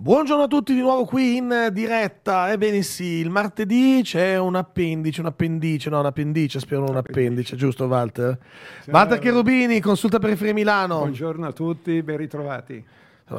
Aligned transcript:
Buongiorno 0.00 0.44
a 0.44 0.46
tutti 0.46 0.72
di 0.72 0.80
nuovo 0.80 1.04
qui 1.04 1.36
in 1.36 1.68
diretta. 1.72 2.50
Ebbene 2.50 2.80
sì, 2.80 3.18
il 3.18 3.28
martedì 3.28 4.00
c'è 4.02 4.38
un 4.38 4.56
appendice, 4.56 5.20
un 5.20 5.26
appendice, 5.26 5.90
no, 5.90 5.98
un 6.00 6.06
appendice, 6.06 6.58
spero 6.58 6.80
non 6.80 6.92
un 6.92 6.96
appendice, 6.96 7.54
giusto 7.54 7.84
Walter? 7.84 8.38
Ciao. 8.84 8.94
Walter 8.94 9.18
Cherubini, 9.18 9.78
consulta 9.80 10.18
periferia 10.18 10.54
Milano. 10.54 11.00
Buongiorno 11.00 11.46
a 11.46 11.52
tutti, 11.52 12.02
ben 12.02 12.16
ritrovati. 12.16 12.82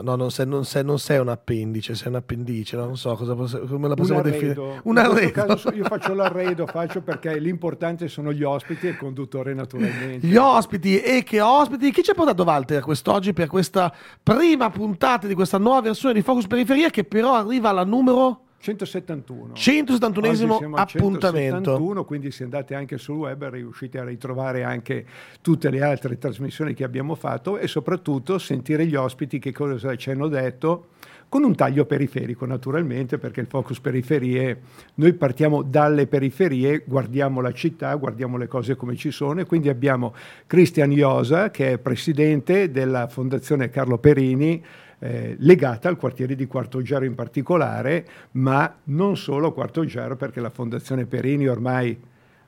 No, 0.01 0.15
non 0.15 0.31
sei, 0.31 0.47
non, 0.47 0.63
sei, 0.63 0.85
non 0.85 0.99
sei 0.99 1.19
un 1.19 1.27
appendice, 1.27 1.95
sei 1.95 2.07
un 2.07 2.15
appendice, 2.15 2.77
no? 2.77 2.85
non 2.85 2.97
so 2.97 3.13
cosa 3.15 3.35
posso, 3.35 3.59
come 3.61 3.89
la 3.89 3.95
possiamo 3.95 4.21
definire. 4.21 4.79
Un 4.83 4.97
arredo. 4.97 5.31
Caso 5.31 5.73
io 5.73 5.83
faccio 5.83 6.13
l'arredo, 6.13 6.65
faccio 6.65 7.01
perché 7.01 7.37
l'importante 7.37 8.07
sono 8.07 8.31
gli 8.31 8.43
ospiti 8.43 8.87
e 8.87 8.91
il 8.91 8.97
conduttore 8.97 9.53
naturalmente. 9.53 10.25
Gli 10.25 10.35
ospiti 10.37 11.01
e 11.01 11.23
che 11.23 11.41
ospiti? 11.41 11.91
Chi 11.91 12.03
ci 12.03 12.11
ha 12.11 12.13
portato 12.13 12.43
Walter 12.43 12.81
quest'oggi 12.81 13.33
per 13.33 13.47
questa 13.47 13.93
prima 14.23 14.69
puntata 14.69 15.27
di 15.27 15.33
questa 15.33 15.57
nuova 15.57 15.81
versione 15.81 16.13
di 16.13 16.21
Focus 16.21 16.47
Periferia 16.47 16.89
che 16.89 17.03
però 17.03 17.35
arriva 17.35 17.69
alla 17.69 17.83
numero... 17.83 18.45
171. 18.61 19.53
171 19.55 20.75
appuntamento. 20.75 21.71
171, 21.71 22.05
quindi 22.05 22.29
se 22.29 22.43
andate 22.43 22.75
anche 22.75 22.99
sul 22.99 23.17
web 23.17 23.49
riuscite 23.49 23.97
a 23.97 24.03
ritrovare 24.03 24.63
anche 24.63 25.05
tutte 25.41 25.71
le 25.71 25.81
altre 25.81 26.19
trasmissioni 26.19 26.75
che 26.75 26.83
abbiamo 26.83 27.15
fatto 27.15 27.57
e 27.57 27.67
soprattutto 27.67 28.37
sentire 28.37 28.85
gli 28.85 28.95
ospiti 28.95 29.39
che 29.39 29.51
cosa 29.51 29.95
ci 29.95 30.11
hanno 30.11 30.27
detto 30.27 30.89
con 31.27 31.43
un 31.43 31.55
taglio 31.55 31.85
periferico 31.85 32.45
naturalmente 32.45 33.17
perché 33.17 33.39
il 33.39 33.47
focus 33.47 33.79
periferie, 33.79 34.59
noi 34.95 35.13
partiamo 35.13 35.61
dalle 35.63 36.05
periferie, 36.05 36.83
guardiamo 36.85 37.39
la 37.39 37.53
città, 37.53 37.95
guardiamo 37.95 38.35
le 38.35 38.47
cose 38.47 38.75
come 38.75 38.97
ci 38.97 39.11
sono 39.11 39.39
e 39.39 39.45
quindi 39.45 39.69
abbiamo 39.69 40.13
Cristian 40.45 40.91
Iosa 40.91 41.49
che 41.49 41.71
è 41.71 41.77
presidente 41.77 42.69
della 42.69 43.07
Fondazione 43.07 43.69
Carlo 43.69 43.97
Perini 43.97 44.61
eh, 45.03 45.35
legata 45.39 45.89
al 45.89 45.97
quartiere 45.97 46.35
di 46.35 46.45
Quarto 46.45 46.83
Giaro 46.83 47.05
in 47.05 47.15
particolare, 47.15 48.05
ma 48.33 48.71
non 48.85 49.17
solo 49.17 49.51
Quarto 49.51 49.83
Giaro 49.83 50.15
perché 50.15 50.39
la 50.39 50.51
Fondazione 50.51 51.07
Perini 51.07 51.47
ormai 51.47 51.99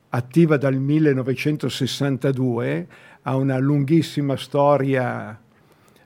attiva 0.09 0.57
dal 0.57 0.75
1962 0.75 2.87
ha 3.23 3.35
una 3.35 3.57
lunghissima 3.57 4.37
storia 4.37 5.41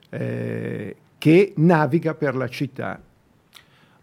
eh, 0.08 0.96
che 1.18 1.52
naviga 1.56 2.14
per 2.14 2.34
la 2.34 2.48
città. 2.48 2.98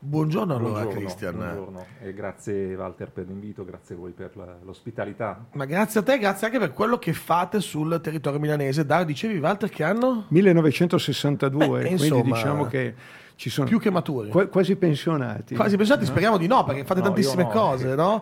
Buongiorno 0.10 0.56
allora 0.56 0.82
buongiorno, 0.84 1.00
Cristian. 1.00 1.36
Buongiorno 1.36 1.86
e 2.00 2.14
grazie 2.14 2.76
Walter 2.76 3.10
per 3.10 3.26
l'invito, 3.26 3.66
grazie 3.66 3.96
a 3.96 3.98
voi 3.98 4.12
per 4.12 4.60
l'ospitalità. 4.64 5.48
Ma 5.54 5.66
grazie 5.66 6.02
a 6.02 6.04
te, 6.04 6.20
grazie 6.20 6.46
anche 6.46 6.60
per 6.60 6.74
quello 6.74 7.00
che 7.00 7.12
fate 7.12 7.60
sul 7.60 8.00
territorio 8.04 8.40
milanese. 8.40 8.86
Dai, 8.86 9.04
dicevi 9.04 9.40
Walter 9.40 9.68
che 9.68 9.84
anno? 9.84 10.26
1962, 10.28 11.58
Beh, 11.58 11.68
quindi 11.88 12.04
insomma, 12.04 12.22
diciamo 12.36 12.66
che 12.68 12.94
ci 13.34 13.50
sono 13.50 13.68
più 13.68 13.80
che 13.80 13.90
maturi. 13.90 14.30
Qu- 14.30 14.48
quasi 14.50 14.76
pensionati. 14.76 15.56
Quasi 15.56 15.76
pensionati, 15.76 16.06
speriamo 16.06 16.38
di 16.38 16.46
no, 16.46 16.64
perché 16.64 16.84
fate 16.84 17.00
No, 17.00 17.08
tantissime 17.08 17.44
no. 17.44 17.50
cose, 17.50 17.96
no? 17.96 18.22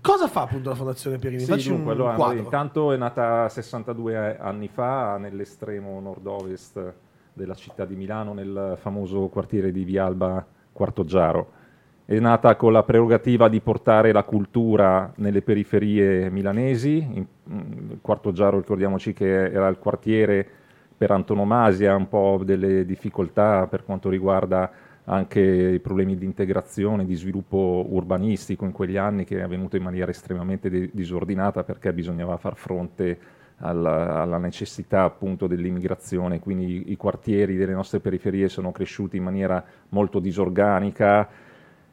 Cosa 0.00 0.28
fa 0.28 0.42
appunto 0.42 0.70
la 0.70 0.74
Fondazione 0.74 1.18
Pierini? 1.18 1.42
Sì, 1.42 1.50
Facci 1.50 1.68
dunque, 1.68 1.92
un 1.92 1.98
allora, 1.98 2.14
quadro. 2.14 2.38
intanto 2.38 2.90
è 2.90 2.96
nata 2.96 3.50
62 3.50 4.38
anni 4.38 4.68
fa 4.68 5.18
nell'estremo 5.18 6.00
nord-ovest 6.00 6.94
della 7.34 7.54
città 7.54 7.84
di 7.84 7.96
Milano, 7.96 8.32
nel 8.32 8.78
famoso 8.80 9.28
quartiere 9.28 9.70
di 9.72 9.84
Vialba 9.84 10.44
Quarto 10.72 11.04
Giaro. 11.04 11.60
È 12.04 12.18
nata 12.18 12.56
con 12.56 12.72
la 12.72 12.82
prerogativa 12.82 13.48
di 13.48 13.60
portare 13.60 14.12
la 14.12 14.24
cultura 14.24 15.12
nelle 15.16 15.42
periferie 15.42 16.30
milanesi. 16.30 16.96
In, 16.96 17.26
in 17.48 17.98
Quarto 18.00 18.32
Giaro, 18.32 18.58
ricordiamoci 18.58 19.12
che 19.12 19.50
era 19.50 19.68
il 19.68 19.78
quartiere 19.78 20.46
per 20.96 21.10
antonomasia, 21.10 21.94
un 21.94 22.08
po' 22.08 22.40
delle 22.44 22.84
difficoltà 22.84 23.66
per 23.66 23.84
quanto 23.84 24.08
riguarda 24.08 24.70
anche 25.04 25.40
i 25.40 25.80
problemi 25.80 26.16
di 26.16 26.24
integrazione, 26.24 27.04
di 27.04 27.14
sviluppo 27.14 27.86
urbanistico 27.88 28.64
in 28.64 28.72
quegli 28.72 28.96
anni 28.96 29.24
che 29.24 29.38
è 29.38 29.42
avvenuto 29.42 29.76
in 29.76 29.82
maniera 29.82 30.10
estremamente 30.10 30.70
de- 30.70 30.90
disordinata 30.92 31.64
perché 31.64 31.92
bisognava 31.92 32.36
far 32.36 32.56
fronte 32.56 33.18
alla, 33.62 34.20
alla 34.20 34.38
necessità 34.38 35.04
appunto 35.04 35.46
dell'immigrazione, 35.46 36.40
quindi 36.40 36.90
i, 36.90 36.96
quartieri 36.96 37.56
delle 37.56 37.72
nostre 37.72 38.00
periferie 38.00 38.48
sono 38.48 38.72
cresciuti 38.72 39.16
in 39.16 39.22
maniera 39.22 39.64
molto 39.90 40.18
disorganica 40.18 41.28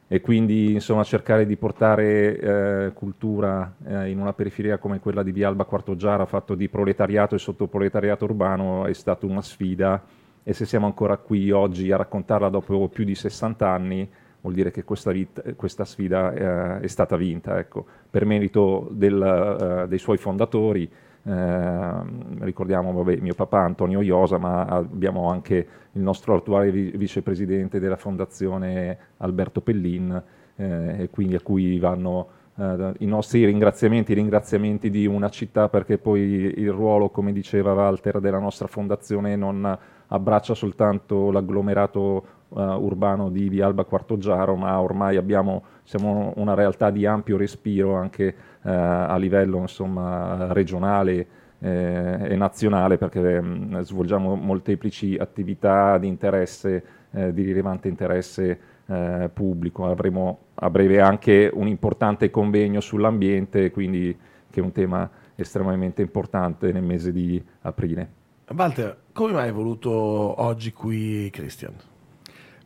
e 0.08 0.20
quindi 0.20 0.72
insomma 0.72 1.04
cercare 1.04 1.46
di 1.46 1.56
portare 1.56 2.38
eh, 2.38 2.92
cultura 2.92 3.76
eh, 3.86 4.10
in 4.10 4.18
una 4.18 4.32
periferia 4.32 4.78
come 4.78 4.98
quella 4.98 5.22
di 5.22 5.30
Vialba 5.30 5.64
Quarto 5.64 5.94
Giara 5.94 6.26
fatto 6.26 6.56
di 6.56 6.68
proletariato 6.68 7.36
e 7.36 7.38
sottoproletariato 7.38 8.24
urbano 8.24 8.86
è 8.86 8.92
stata 8.92 9.26
una 9.26 9.42
sfida. 9.42 10.02
E 10.42 10.52
se 10.52 10.64
siamo 10.64 10.86
ancora 10.86 11.16
qui 11.18 11.52
oggi 11.52 11.92
a 11.92 11.96
raccontarla 11.96 12.48
dopo 12.48 12.88
più 12.88 13.04
di 13.04 13.14
60 13.14 13.68
anni 13.68 14.10
vuol 14.40 14.54
dire 14.54 14.72
che 14.72 14.82
questa, 14.82 15.12
vita, 15.12 15.42
questa 15.54 15.84
sfida 15.84 16.32
eh, 16.32 16.80
è 16.80 16.86
stata 16.88 17.14
vinta 17.16 17.58
ecco, 17.58 17.86
per 18.10 18.24
merito 18.24 18.88
del, 18.90 19.82
eh, 19.84 19.88
dei 19.88 19.98
suoi 19.98 20.16
fondatori 20.16 20.90
eh, 21.22 21.92
ricordiamo 22.40 22.92
vabbè, 22.92 23.16
mio 23.20 23.34
papà 23.34 23.60
Antonio 23.60 24.00
Iosa, 24.00 24.38
ma 24.38 24.64
abbiamo 24.64 25.28
anche 25.28 25.66
il 25.92 26.02
nostro 26.02 26.36
attuale 26.36 26.70
vi- 26.70 26.90
vicepresidente 26.96 27.78
della 27.78 27.96
fondazione 27.96 28.98
Alberto 29.18 29.60
Pellin, 29.60 30.22
eh, 30.56 31.02
e 31.02 31.10
quindi 31.10 31.34
a 31.34 31.40
cui 31.40 31.78
vanno 31.78 32.28
eh, 32.56 32.92
i 32.98 33.06
nostri 33.06 33.44
ringraziamenti, 33.44 34.12
i 34.12 34.16
ringraziamenti 34.16 34.90
di 34.90 35.06
una 35.06 35.28
città, 35.28 35.68
perché 35.68 35.98
poi 35.98 36.20
il 36.20 36.70
ruolo, 36.72 37.10
come 37.10 37.32
diceva 37.32 37.72
Walter, 37.72 38.20
della 38.20 38.38
nostra 38.38 38.66
fondazione 38.66 39.36
non 39.36 39.78
abbraccia 40.12 40.54
soltanto 40.54 41.30
l'agglomerato 41.30 42.24
uh, 42.48 42.60
urbano 42.60 43.30
di 43.30 43.48
Vialba 43.48 43.84
Quarto 43.84 44.18
Giaro, 44.18 44.56
ma 44.56 44.80
ormai 44.80 45.16
abbiamo, 45.16 45.62
siamo 45.84 46.32
una 46.36 46.54
realtà 46.54 46.90
di 46.90 47.06
ampio 47.06 47.36
respiro 47.36 47.94
anche 47.94 48.34
a 48.62 49.16
livello 49.16 49.58
insomma, 49.58 50.52
regionale 50.52 51.26
eh, 51.60 52.18
e 52.32 52.36
nazionale, 52.36 52.98
perché 52.98 53.40
mh, 53.40 53.80
svolgiamo 53.82 54.34
molteplici 54.34 55.16
attività 55.16 55.98
di 55.98 56.08
interesse, 56.08 56.84
eh, 57.12 57.32
di 57.32 57.42
rilevante 57.42 57.88
interesse 57.88 58.60
eh, 58.86 59.30
pubblico. 59.32 59.86
Avremo 59.86 60.38
a 60.54 60.70
breve 60.70 61.00
anche 61.00 61.50
un 61.52 61.68
importante 61.68 62.30
convegno 62.30 62.80
sull'ambiente, 62.80 63.70
quindi 63.70 64.16
che 64.50 64.60
è 64.60 64.62
un 64.62 64.72
tema 64.72 65.08
estremamente 65.36 66.02
importante 66.02 66.72
nel 66.72 66.82
mese 66.82 67.12
di 67.12 67.42
aprile. 67.62 68.18
Walter, 68.54 68.96
come 69.12 69.32
mai 69.32 69.46
hai 69.46 69.52
voluto 69.52 69.90
oggi 69.90 70.72
qui 70.72 71.30
Christian? 71.30 71.72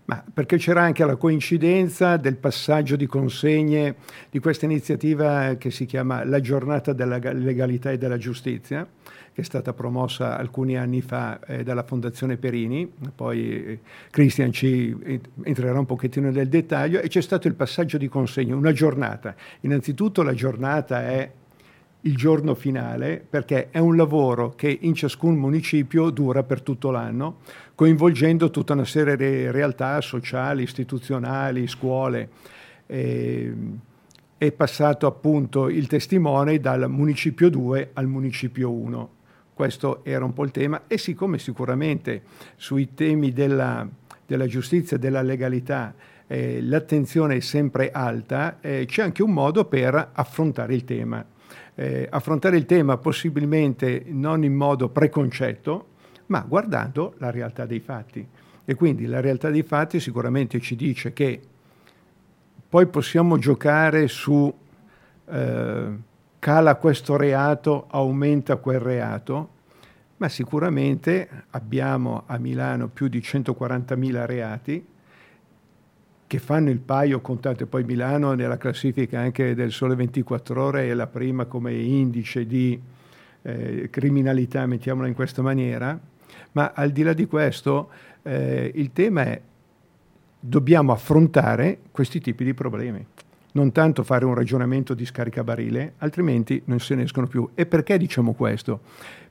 Ma 0.07 0.23
perché 0.33 0.59
c'era 0.59 0.83
anche 0.83 1.03
la 1.05 1.17
coincidenza 1.17 2.19
del 2.19 2.37
passaggio 2.37 2.95
di 2.95 3.07
consegne 3.07 3.95
di 4.29 4.39
questa 4.39 4.67
iniziativa 4.67 5.55
che 5.55 5.71
si 5.71 5.87
chiama 5.87 6.25
La 6.25 6.41
giornata 6.41 6.93
della 6.93 7.19
legalità 7.19 7.91
e 7.91 7.97
della 7.97 8.19
giustizia, 8.19 8.87
che 9.33 9.41
è 9.41 9.45
stata 9.45 9.73
promossa 9.73 10.37
alcuni 10.37 10.77
anni 10.77 11.01
fa 11.01 11.41
eh, 11.41 11.63
dalla 11.63 11.85
Fondazione 11.85 12.37
Perini, 12.37 12.91
poi 13.15 13.65
eh, 13.65 13.81
Christian 14.11 14.53
ci 14.53 14.95
entrerà 15.43 15.79
un 15.79 15.87
pochettino 15.87 16.31
nel 16.31 16.49
dettaglio, 16.49 17.01
e 17.01 17.09
c'è 17.09 17.23
stato 17.23 17.49
il 17.49 17.55
passaggio 17.55 17.97
di 17.97 18.09
consegne, 18.09 18.53
una 18.53 18.73
giornata. 18.73 19.35
Innanzitutto 19.61 20.23
la 20.23 20.35
giornata 20.35 21.03
è 21.09 21.31
il 22.07 22.17
giorno 22.17 22.55
finale 22.55 23.25
perché 23.29 23.71
è 23.71 23.79
un 23.79 23.97
lavoro 23.97 24.55
che 24.55 24.79
in 24.83 24.95
ciascun 24.95 25.37
municipio 25.37 26.11
dura 26.11 26.43
per 26.43 26.61
tutto 26.63 26.91
l'anno, 26.91 27.39
coinvolgendo 27.75 28.51
tutta 28.51 28.75
una 28.75 28.85
serie 28.85 29.17
di 29.17 29.51
realtà 29.51 30.01
sociali, 30.01 30.63
istituzionali, 30.63 31.67
scuole. 31.67 32.29
E, 32.87 33.55
è 34.37 34.53
passato 34.53 35.07
appunto 35.07 35.69
il 35.69 35.87
testimone 35.87 36.61
dal 36.61 36.91
municipio 36.91 37.49
2 37.49 37.91
al 37.95 38.07
municipio 38.07 38.71
1. 38.71 39.11
Questo 39.55 40.05
era 40.05 40.25
un 40.25 40.33
po' 40.33 40.45
il 40.45 40.51
tema 40.51 40.83
e 40.87 40.99
siccome 40.99 41.39
sicuramente 41.39 42.23
sui 42.57 42.93
temi 42.93 43.33
della, 43.33 43.89
della 44.27 44.47
giustizia 44.47 44.97
e 44.97 45.01
della 45.01 45.23
legalità 45.23 45.95
eh, 46.27 46.61
l'attenzione 46.61 47.37
è 47.37 47.41
sempre 47.41 47.91
alta, 47.91 48.59
eh, 48.61 48.85
c'è 48.87 49.03
anche 49.03 49.23
un 49.23 49.33
modo 49.33 49.65
per 49.67 50.11
affrontare 50.13 50.75
il 50.75 50.85
tema 50.85 51.25
eh, 51.75 52.07
affrontare 52.11 52.57
il 52.57 52.67
tema 52.67 52.97
possibilmente 52.99 54.05
non 54.07 54.45
in 54.45 54.55
modo 54.55 54.89
preconcetto, 54.89 55.89
ma 56.27 56.45
guardando 56.47 57.15
la 57.19 57.31
realtà 57.31 57.67
dei 57.67 57.81
fatti. 57.81 58.27
E 58.65 58.75
quindi 58.75 59.07
la 59.07 59.21
realtà 59.21 59.51
dei 59.51 59.63
fatti 59.63 60.01
sicuramente 60.01 60.61
ci 60.61 60.77
dice 60.77 61.13
che 61.13 61.41
poi 62.69 62.87
possiamo 62.87 63.39
giocare 63.39 64.09
su 64.09 64.53
eh, 65.27 65.87
cala 66.39 66.75
questo 66.77 67.17
reato, 67.17 67.87
aumenta 67.91 68.57
quel 68.57 68.81
reato, 68.81 69.51
ma 70.17 70.29
sicuramente 70.29 71.29
abbiamo 71.51 72.23
a 72.27 72.39
Milano 72.39 72.89
più 72.89 73.09
di 73.09 73.19
140.000 73.19 74.27
reati 74.27 74.87
che 76.35 76.41
fanno 76.41 76.71
il 76.71 76.81
paio, 76.81 77.21
contate 77.21 77.65
poi 77.65 77.85
Milano 77.85 78.33
nella 78.33 78.57
classifica 78.57 79.21
anche 79.21 79.55
del 79.55 79.71
Sole 79.71 79.95
24 79.95 80.61
Ore, 80.61 80.89
è 80.89 80.95
la 80.95 81.07
prima 81.07 81.45
come 81.45 81.73
indice 81.75 82.45
di 82.45 82.81
eh, 83.43 83.89
criminalità, 83.89 84.67
mettiamola 84.67 85.07
in 85.07 85.15
questa 85.15 85.43
maniera, 85.43 85.97
ma 86.53 86.73
al 86.75 86.91
di 86.91 87.03
là 87.05 87.13
di 87.13 87.27
questo 87.27 87.89
eh, 88.23 88.69
il 88.75 88.93
tema 88.93 89.23
è 89.23 89.41
dobbiamo 90.41 90.91
affrontare 90.91 91.79
questi 91.93 92.21
tipi 92.21 92.43
di 92.43 92.53
problemi. 92.53 93.07
Non 93.53 93.71
tanto 93.71 94.03
fare 94.03 94.25
un 94.25 94.35
ragionamento 94.35 94.93
di 94.95 95.07
scaricabarile, 95.07 95.93
altrimenti 95.99 96.61
non 96.65 96.81
se 96.81 96.97
ne 96.97 97.05
escono 97.05 97.29
più. 97.29 97.49
E 97.55 97.65
perché 97.65 97.97
diciamo 97.97 98.33
questo? 98.33 98.81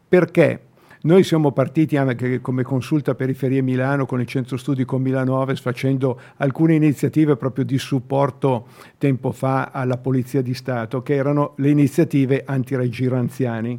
Perché 0.08 0.62
noi 1.06 1.24
siamo 1.24 1.52
partiti 1.52 1.98
anche 1.98 2.40
come 2.40 2.64
consulta 2.64 3.14
periferie 3.14 3.62
Milano 3.62 4.06
con 4.06 4.22
il 4.22 4.26
centro 4.26 4.56
studi 4.56 4.86
con 4.86 5.02
Milano 5.02 5.36
Ovest 5.36 5.62
facendo 5.62 6.18
alcune 6.38 6.76
iniziative 6.76 7.36
proprio 7.36 7.66
di 7.66 7.78
supporto 7.78 8.68
tempo 8.98 9.34
fa 9.34 9.72
alla 9.74 9.98
Polizia 9.98 10.42
di 10.42 10.54
Stato 10.54 11.02
che 11.02 11.16
erano 11.16 11.56
le 11.58 11.72
iniziative 11.72 12.44
anti-raggiro 12.46 13.18
anziani. 13.18 13.78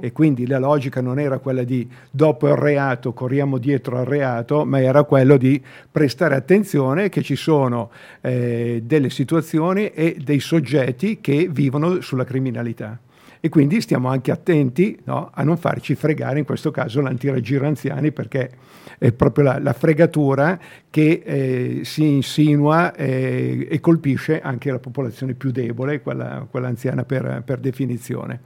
E 0.00 0.12
quindi 0.12 0.46
la 0.46 0.58
logica 0.58 1.00
non 1.00 1.18
era 1.18 1.38
quella 1.38 1.62
di 1.62 1.88
dopo 2.10 2.48
il 2.48 2.56
reato 2.56 3.14
corriamo 3.14 3.56
dietro 3.56 3.96
al 3.96 4.04
reato, 4.04 4.66
ma 4.66 4.78
era 4.78 5.04
quello 5.04 5.38
di 5.38 5.58
prestare 5.90 6.34
attenzione 6.34 7.08
che 7.08 7.22
ci 7.22 7.36
sono 7.36 7.90
eh, 8.20 8.82
delle 8.84 9.08
situazioni 9.08 9.88
e 9.88 10.18
dei 10.22 10.40
soggetti 10.40 11.22
che 11.22 11.48
vivono 11.50 12.02
sulla 12.02 12.24
criminalità 12.24 12.98
e 13.40 13.48
quindi 13.48 13.80
stiamo 13.80 14.08
anche 14.08 14.30
attenti 14.30 14.98
no, 15.04 15.30
a 15.32 15.42
non 15.42 15.56
farci 15.56 15.94
fregare 15.94 16.38
in 16.38 16.44
questo 16.44 16.70
caso 16.70 17.00
l'antiraggiro 17.00 17.66
anziani 17.66 18.12
perché 18.12 18.50
è 18.98 19.12
proprio 19.12 19.44
la, 19.44 19.58
la 19.58 19.72
fregatura 19.72 20.58
che 20.90 21.22
eh, 21.24 21.80
si 21.84 22.04
insinua 22.04 22.94
eh, 22.94 23.68
e 23.70 23.80
colpisce 23.80 24.40
anche 24.40 24.70
la 24.70 24.78
popolazione 24.78 25.34
più 25.34 25.50
debole, 25.50 26.00
quella, 26.00 26.46
quella 26.50 26.68
anziana 26.68 27.04
per, 27.04 27.42
per 27.44 27.60
definizione. 27.60 28.40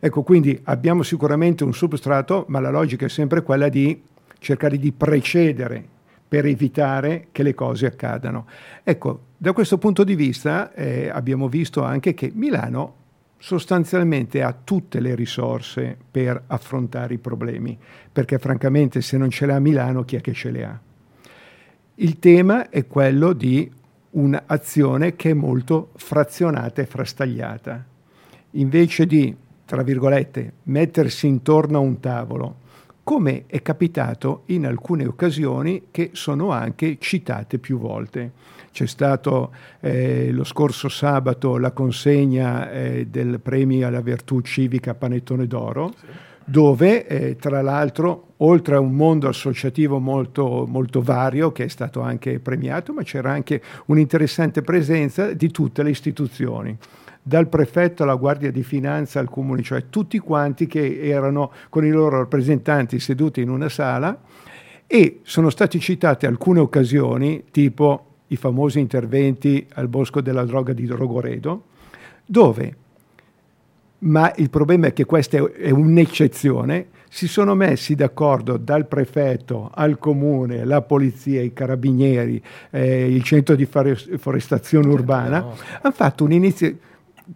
Ecco, 0.00 0.22
quindi 0.22 0.58
abbiamo 0.64 1.02
sicuramente 1.02 1.64
un 1.64 1.74
substrato, 1.74 2.44
ma 2.48 2.60
la 2.60 2.70
logica 2.70 3.06
è 3.06 3.08
sempre 3.08 3.42
quella 3.42 3.68
di 3.68 4.00
cercare 4.38 4.78
di 4.78 4.92
precedere 4.92 5.84
per 6.28 6.46
evitare 6.46 7.28
che 7.32 7.42
le 7.42 7.54
cose 7.54 7.86
accadano. 7.86 8.46
Ecco, 8.84 9.22
da 9.36 9.52
questo 9.52 9.78
punto 9.78 10.04
di 10.04 10.14
vista 10.14 10.72
eh, 10.74 11.08
abbiamo 11.08 11.48
visto 11.48 11.82
anche 11.82 12.14
che 12.14 12.30
Milano 12.34 12.97
sostanzialmente 13.38 14.42
ha 14.42 14.52
tutte 14.52 15.00
le 15.00 15.14
risorse 15.14 15.96
per 16.10 16.42
affrontare 16.48 17.14
i 17.14 17.18
problemi, 17.18 17.78
perché 18.12 18.38
francamente 18.38 19.00
se 19.00 19.16
non 19.16 19.30
ce 19.30 19.46
l'ha 19.46 19.60
Milano 19.60 20.04
chi 20.04 20.16
è 20.16 20.20
che 20.20 20.32
ce 20.32 20.50
le 20.50 20.64
ha? 20.64 20.80
Il 21.94 22.18
tema 22.18 22.68
è 22.68 22.86
quello 22.86 23.32
di 23.32 23.70
un'azione 24.10 25.16
che 25.16 25.30
è 25.30 25.34
molto 25.34 25.90
frazionata 25.96 26.82
e 26.82 26.86
frastagliata. 26.86 27.84
Invece 28.52 29.06
di, 29.06 29.34
tra 29.64 29.82
virgolette, 29.82 30.52
mettersi 30.64 31.26
intorno 31.26 31.78
a 31.78 31.80
un 31.80 32.00
tavolo, 32.00 32.56
come 33.04 33.44
è 33.46 33.62
capitato 33.62 34.42
in 34.46 34.66
alcune 34.66 35.06
occasioni 35.06 35.84
che 35.90 36.10
sono 36.12 36.50
anche 36.50 36.98
citate 36.98 37.58
più 37.58 37.78
volte 37.78 38.32
c'è 38.72 38.86
stato 38.86 39.52
eh, 39.80 40.30
lo 40.32 40.44
scorso 40.44 40.88
sabato 40.88 41.58
la 41.58 41.72
consegna 41.72 42.70
eh, 42.70 43.06
del 43.08 43.40
premio 43.40 43.86
alla 43.86 44.00
virtù 44.00 44.40
civica 44.40 44.94
Panettone 44.94 45.46
d'Oro, 45.46 45.92
sì. 45.98 46.06
dove 46.44 47.06
eh, 47.06 47.36
tra 47.36 47.62
l'altro, 47.62 48.34
oltre 48.38 48.76
a 48.76 48.80
un 48.80 48.94
mondo 48.94 49.28
associativo 49.28 49.98
molto, 49.98 50.64
molto 50.68 51.02
vario, 51.02 51.52
che 51.52 51.64
è 51.64 51.68
stato 51.68 52.00
anche 52.00 52.38
premiato, 52.40 52.92
ma 52.92 53.02
c'era 53.02 53.32
anche 53.32 53.62
un'interessante 53.86 54.62
presenza 54.62 55.32
di 55.32 55.50
tutte 55.50 55.82
le 55.82 55.90
istituzioni 55.90 56.76
dal 57.28 57.48
prefetto 57.48 58.04
alla 58.04 58.14
Guardia 58.14 58.50
di 58.50 58.62
Finanza 58.62 59.20
al 59.20 59.28
comune, 59.28 59.62
cioè 59.62 59.90
tutti 59.90 60.18
quanti 60.18 60.66
che 60.66 61.00
erano 61.02 61.52
con 61.68 61.84
i 61.84 61.90
loro 61.90 62.20
rappresentanti 62.20 62.98
seduti 62.98 63.42
in 63.42 63.50
una 63.50 63.68
sala 63.68 64.18
e 64.86 65.20
sono 65.24 65.50
state 65.50 65.78
citate 65.78 66.26
alcune 66.26 66.60
occasioni 66.60 67.44
tipo 67.50 68.07
i 68.28 68.36
famosi 68.36 68.78
interventi 68.78 69.66
al 69.74 69.88
Bosco 69.88 70.20
della 70.20 70.44
Droga 70.44 70.72
di 70.72 70.86
Rogoredo, 70.86 71.64
dove, 72.24 72.76
ma 74.00 74.32
il 74.36 74.50
problema 74.50 74.88
è 74.88 74.92
che 74.92 75.04
questa 75.04 75.36
è 75.36 75.70
un'eccezione, 75.70 76.86
si 77.10 77.26
sono 77.26 77.54
messi 77.54 77.94
d'accordo 77.94 78.58
dal 78.58 78.86
prefetto 78.86 79.70
al 79.72 79.98
comune, 79.98 80.64
la 80.64 80.82
polizia, 80.82 81.40
i 81.40 81.52
carabinieri, 81.52 82.42
eh, 82.70 83.12
il 83.12 83.22
centro 83.22 83.54
di 83.54 83.66
forestazione 83.66 84.88
urbana, 84.88 85.38
hanno 85.80 85.94
fatto 85.94 86.24
un'iniziativa 86.24 86.86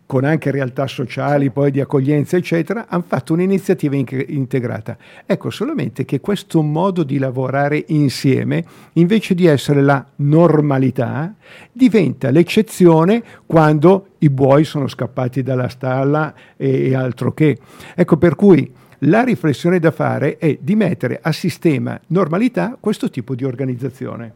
con 0.06 0.24
anche 0.24 0.50
realtà 0.50 0.86
sociali, 0.86 1.50
poi 1.50 1.70
di 1.70 1.80
accoglienza, 1.80 2.36
eccetera, 2.36 2.86
hanno 2.88 3.04
fatto 3.06 3.32
un'iniziativa 3.32 3.96
in- 3.96 4.24
integrata. 4.28 4.96
Ecco 5.26 5.50
solamente 5.50 6.04
che 6.04 6.20
questo 6.20 6.62
modo 6.62 7.02
di 7.02 7.18
lavorare 7.18 7.84
insieme, 7.88 8.64
invece 8.94 9.34
di 9.34 9.46
essere 9.46 9.82
la 9.82 10.04
normalità, 10.16 11.34
diventa 11.70 12.30
l'eccezione 12.30 13.22
quando 13.46 14.08
i 14.18 14.30
buoi 14.30 14.64
sono 14.64 14.88
scappati 14.88 15.42
dalla 15.42 15.68
stalla 15.68 16.34
e 16.56 16.94
altro 16.94 17.32
che. 17.32 17.58
Ecco 17.94 18.16
per 18.16 18.34
cui 18.34 18.72
la 19.06 19.22
riflessione 19.24 19.80
da 19.80 19.90
fare 19.90 20.36
è 20.36 20.58
di 20.60 20.76
mettere 20.76 21.18
a 21.20 21.32
sistema 21.32 21.98
normalità 22.08 22.76
questo 22.78 23.10
tipo 23.10 23.34
di 23.34 23.44
organizzazione. 23.44 24.34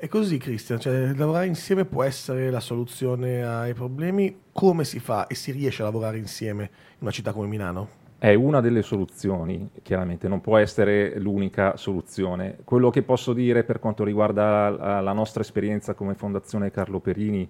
È 0.00 0.06
così, 0.06 0.38
Cristian, 0.38 0.78
cioè, 0.78 1.12
lavorare 1.14 1.46
insieme 1.46 1.84
può 1.84 2.04
essere 2.04 2.50
la 2.50 2.60
soluzione 2.60 3.44
ai 3.44 3.74
problemi. 3.74 4.42
Come 4.52 4.84
si 4.84 5.00
fa 5.00 5.26
e 5.26 5.34
si 5.34 5.50
riesce 5.50 5.82
a 5.82 5.86
lavorare 5.86 6.18
insieme 6.18 6.62
in 6.62 6.98
una 7.00 7.10
città 7.10 7.32
come 7.32 7.48
Milano? 7.48 7.88
È 8.16 8.32
una 8.32 8.60
delle 8.60 8.82
soluzioni, 8.82 9.68
chiaramente, 9.82 10.28
non 10.28 10.40
può 10.40 10.56
essere 10.56 11.18
l'unica 11.18 11.76
soluzione. 11.76 12.58
Quello 12.62 12.90
che 12.90 13.02
posso 13.02 13.32
dire 13.32 13.64
per 13.64 13.80
quanto 13.80 14.04
riguarda 14.04 15.00
la, 15.00 15.12
nostra 15.12 15.42
esperienza 15.42 15.94
come 15.94 16.14
Fondazione 16.14 16.70
Carlo 16.70 17.00
Perini 17.00 17.48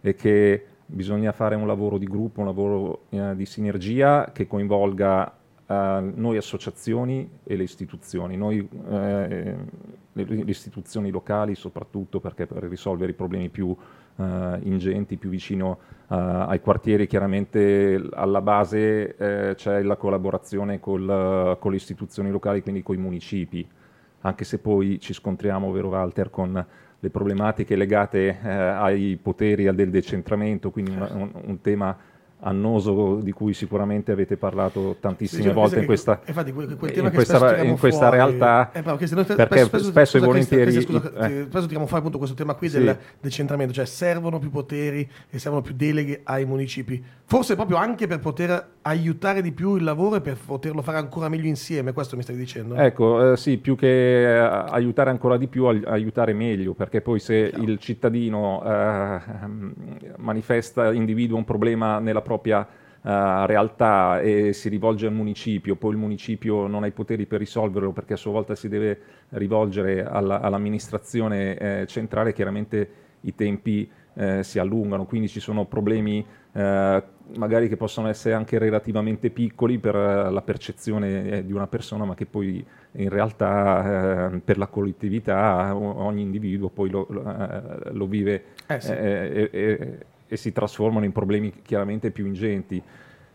è 0.00 0.14
che 0.14 0.64
bisogna 0.86 1.32
fare 1.32 1.56
un 1.56 1.66
lavoro 1.66 1.98
di 1.98 2.06
gruppo, 2.06 2.38
un 2.38 2.46
lavoro 2.46 3.06
eh, 3.08 3.34
di 3.34 3.46
sinergia 3.46 4.30
che 4.32 4.46
coinvolga 4.46 5.39
eh, 5.70 6.12
noi 6.16 6.36
associazioni 6.36 7.30
e 7.44 7.54
le 7.54 7.62
istituzioni. 7.62 8.36
Noi 8.36 8.68
eh, 8.90 9.56
le, 10.12 10.24
istituzioni 10.46 11.10
locali 11.10 11.54
soprattutto 11.54 12.18
perché 12.18 12.46
per 12.46 12.64
risolvere 12.64 13.12
i 13.12 13.14
problemi 13.14 13.50
più 13.50 13.76
eh, 14.16 14.58
ingenti, 14.64 15.16
più 15.16 15.30
vicino 15.30 15.78
eh, 16.10 16.16
ai 16.16 16.60
quartieri, 16.60 17.06
chiaramente 17.06 18.02
alla 18.14 18.40
base 18.40 19.14
eh, 19.16 19.54
c'è 19.54 19.82
la 19.82 19.94
collaborazione 19.94 20.80
col, 20.80 21.56
con 21.60 21.70
le 21.70 21.76
istituzioni 21.76 22.30
locali, 22.30 22.62
quindi 22.62 22.82
con 22.82 22.96
i 22.96 22.98
municipi, 22.98 23.64
anche 24.22 24.44
se 24.44 24.58
poi 24.58 24.98
ci 24.98 25.12
scontriamo, 25.12 25.70
vero 25.70 25.88
Walter, 25.88 26.30
con 26.30 26.66
le 27.02 27.10
problematiche 27.10 27.76
legate 27.76 28.40
eh, 28.42 28.48
ai 28.50 29.16
poteri 29.22 29.68
al 29.68 29.76
del 29.76 29.90
decentramento, 29.90 30.70
quindi 30.70 30.90
un, 30.90 31.08
un, 31.12 31.30
un 31.46 31.60
tema 31.60 31.96
annoso 32.40 33.16
di 33.16 33.32
cui 33.32 33.52
sicuramente 33.52 34.12
avete 34.12 34.36
parlato 34.36 34.96
tantissime 35.00 35.42
sì, 35.42 35.48
volte 35.50 35.80
in 35.80 35.84
questa, 35.84 36.20
infatti, 36.24 36.52
quel, 36.52 36.76
quel 36.76 36.96
in 36.96 37.10
questa, 37.12 37.62
in 37.62 37.78
questa 37.78 38.08
fuori, 38.08 38.16
realtà 38.16 38.72
eh, 38.72 38.82
perché, 38.82 39.06
perché 39.08 39.64
spesso, 39.64 39.84
spesso 39.84 40.16
e 40.16 40.20
volentieri 40.20 40.80
scusa, 40.80 41.12
eh. 41.26 41.46
spesso 41.48 41.64
tiriamo 41.64 41.86
fuori 41.86 41.98
appunto 41.98 42.18
questo 42.18 42.36
tema 42.36 42.54
qui 42.54 42.68
sì. 42.68 42.78
del 42.78 42.96
decentramento 43.20 43.72
cioè 43.72 43.84
servono 43.84 44.38
più 44.38 44.50
poteri 44.50 45.08
e 45.28 45.38
servono 45.38 45.62
più 45.62 45.74
deleghe 45.74 46.20
ai 46.24 46.44
municipi 46.46 47.02
forse 47.24 47.56
proprio 47.56 47.76
anche 47.76 48.06
per 48.06 48.20
poter 48.20 48.68
aiutare 48.90 49.42
di 49.42 49.52
più 49.52 49.76
il 49.76 49.84
lavoro 49.84 50.16
e 50.16 50.20
per 50.20 50.36
poterlo 50.44 50.82
fare 50.82 50.98
ancora 50.98 51.28
meglio 51.28 51.46
insieme 51.46 51.92
questo 51.92 52.16
mi 52.16 52.22
stai 52.22 52.36
dicendo? 52.36 52.74
ecco 52.74 53.32
eh, 53.32 53.36
sì 53.36 53.58
più 53.58 53.76
che 53.76 54.36
eh, 54.36 54.38
aiutare 54.38 55.10
ancora 55.10 55.36
di 55.36 55.46
più 55.46 55.66
aiutare 55.66 56.32
meglio 56.32 56.74
perché 56.74 57.00
poi 57.00 57.20
se 57.20 57.48
Chiaro. 57.48 57.64
il 57.64 57.78
cittadino 57.78 58.62
eh, 58.64 59.20
manifesta 60.16 60.92
individua 60.92 61.38
un 61.38 61.44
problema 61.44 61.98
nella 61.98 62.22
propria 62.22 62.66
uh, 63.02 63.46
realtà 63.46 64.20
e 64.20 64.52
si 64.52 64.68
rivolge 64.68 65.06
al 65.06 65.12
municipio, 65.12 65.76
poi 65.76 65.92
il 65.92 65.96
municipio 65.96 66.66
non 66.66 66.82
ha 66.82 66.86
i 66.86 66.92
poteri 66.92 67.26
per 67.26 67.38
risolverlo 67.38 67.92
perché 67.92 68.14
a 68.14 68.16
sua 68.16 68.32
volta 68.32 68.54
si 68.54 68.68
deve 68.68 69.00
rivolgere 69.30 70.04
alla, 70.04 70.40
all'amministrazione 70.40 71.56
eh, 71.56 71.86
centrale, 71.86 72.32
chiaramente 72.32 72.90
i 73.22 73.34
tempi 73.34 73.90
eh, 74.14 74.42
si 74.42 74.58
allungano, 74.58 75.06
quindi 75.06 75.28
ci 75.28 75.40
sono 75.40 75.66
problemi 75.66 76.24
eh, 76.52 77.02
magari 77.36 77.68
che 77.68 77.76
possono 77.76 78.08
essere 78.08 78.34
anche 78.34 78.58
relativamente 78.58 79.30
piccoli 79.30 79.78
per 79.78 79.94
uh, 79.94 80.32
la 80.32 80.42
percezione 80.42 81.30
eh, 81.30 81.44
di 81.44 81.52
una 81.52 81.66
persona, 81.66 82.04
ma 82.04 82.14
che 82.14 82.26
poi 82.26 82.64
in 82.92 83.08
realtà 83.08 84.32
eh, 84.32 84.38
per 84.38 84.58
la 84.58 84.66
collettività 84.66 85.76
ogni 85.76 86.22
individuo 86.22 86.68
poi 86.68 86.90
lo, 86.90 87.06
lo, 87.08 88.04
eh, 88.04 88.08
vive 88.08 88.44
eh, 88.66 88.80
sì. 88.80 88.92
e, 88.92 89.98
e 90.26 90.36
si 90.36 90.52
trasformano 90.52 91.04
in 91.04 91.12
problemi 91.12 91.52
chiaramente 91.62 92.10
più 92.10 92.26
ingenti. 92.26 92.82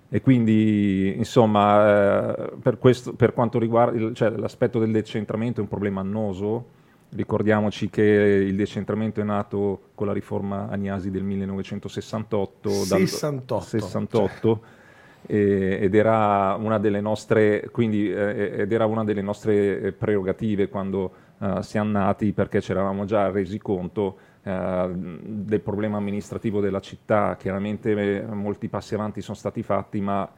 E 0.08 0.22
quindi, 0.22 1.14
insomma, 1.18 2.36
eh, 2.36 2.52
per, 2.62 2.78
questo, 2.78 3.14
per, 3.14 3.34
quanto 3.34 3.60
riguarda 3.60 3.98
il, 3.98 4.14
cioè, 4.14 4.30
l'aspetto 4.30 4.80
del 4.80 4.92
decentramento 4.92 5.60
è 5.60 5.64
un 5.64 5.68
problema 5.68 6.00
annoso. 6.00 6.75
Ricordiamoci 7.16 7.90
che 7.90 8.02
il 8.02 8.58
decentramento 8.58 9.22
è 9.22 9.24
nato 9.24 9.92
con 9.96 10.06
la 10.06 10.12
riforma 10.12 10.68
Agnasi 10.68 11.12
del 11.12 11.24
1968. 11.24 12.70
68. 12.70 13.60
68 13.62 14.60
cioè. 15.26 15.34
ed, 15.82 15.96
era 15.96 16.56
una 16.60 16.78
delle 16.78 17.00
nostre, 17.00 17.70
quindi, 17.72 18.12
eh, 18.12 18.56
ed 18.58 18.72
era 18.74 18.86
una 18.86 19.06
delle 19.06 19.22
nostre 19.22 19.94
prerogative 19.94 20.68
quando 20.68 21.14
uh, 21.38 21.62
siamo 21.62 21.92
nati 21.92 22.34
perché 22.34 22.60
ci 22.60 22.72
eravamo 22.72 23.06
già 23.06 23.32
resi 23.32 23.60
conto 23.60 24.18
uh, 24.44 24.92
del 24.92 25.62
problema 25.62 25.96
amministrativo 25.96 26.60
della 26.60 26.82
città. 26.82 27.38
Chiaramente 27.40 27.92
eh, 27.92 28.26
molti 28.26 28.68
passi 28.68 28.94
avanti 28.94 29.22
sono 29.22 29.38
stati 29.38 29.64
fatti, 29.64 30.02
ma 30.02 30.30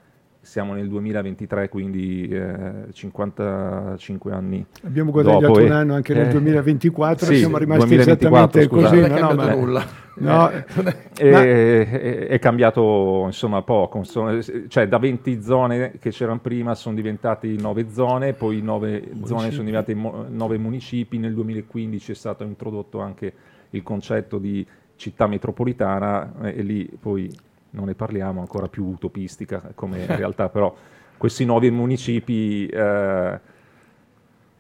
siamo 0.42 0.74
nel 0.74 0.88
2023, 0.88 1.70
quindi 1.70 2.28
eh, 2.28 2.88
55 2.92 4.32
anni. 4.32 4.66
Abbiamo 4.84 5.12
guadagnato 5.12 5.48
dopo, 5.48 5.60
un 5.62 5.72
anno 5.72 5.94
anche 5.94 6.14
nel 6.14 6.30
2024, 6.30 7.26
sì, 7.26 7.38
siamo 7.38 7.58
rimasti 7.58 7.86
2024, 7.88 8.62
esattamente 8.62 8.68
scusate. 8.68 8.96
così. 8.96 9.10
Non 9.10 9.18
è 9.18 9.22
no, 9.22 9.28
cambiato 9.28 9.50
ma- 9.50 9.56
nulla. 9.56 9.86
no, 10.20 10.50
è, 10.50 10.66
ma- 11.32 11.44
è- 11.44 12.28
è 12.28 12.40
cambiato 12.40 13.24
insomma 13.26 13.62
poco, 13.62 13.98
insomma, 13.98 14.40
cioè 14.68 14.88
da 14.88 14.98
20 14.98 15.42
zone 15.42 15.94
che 16.00 16.12
c'erano 16.12 16.40
prima 16.40 16.76
sono 16.76 16.96
diventati 16.96 17.60
9 17.60 17.88
zone, 17.92 18.34
poi 18.34 18.62
9 18.62 19.10
zone 19.26 19.52
sono 19.52 19.64
diventate 19.64 19.94
9 19.94 20.58
municipi, 20.58 21.18
nel 21.18 21.34
2015 21.34 22.12
è 22.12 22.16
stato 22.16 22.44
introdotto 22.44 23.00
anche 23.00 23.34
il 23.72 23.84
concetto 23.84 24.38
di 24.38 24.66
città 24.96 25.28
metropolitana 25.28 26.32
eh, 26.44 26.58
e 26.58 26.62
lì 26.62 26.90
poi 27.00 27.30
non 27.72 27.86
ne 27.86 27.96
parliamo, 27.96 28.40
ancora 28.40 28.68
più 28.68 28.86
utopistica 28.86 29.72
come 29.76 30.06
realtà, 30.06 30.50
però 30.50 30.76
questi 31.18 31.46
nuovi 31.46 31.72
municipi 31.72 32.68
eh, 32.68 33.40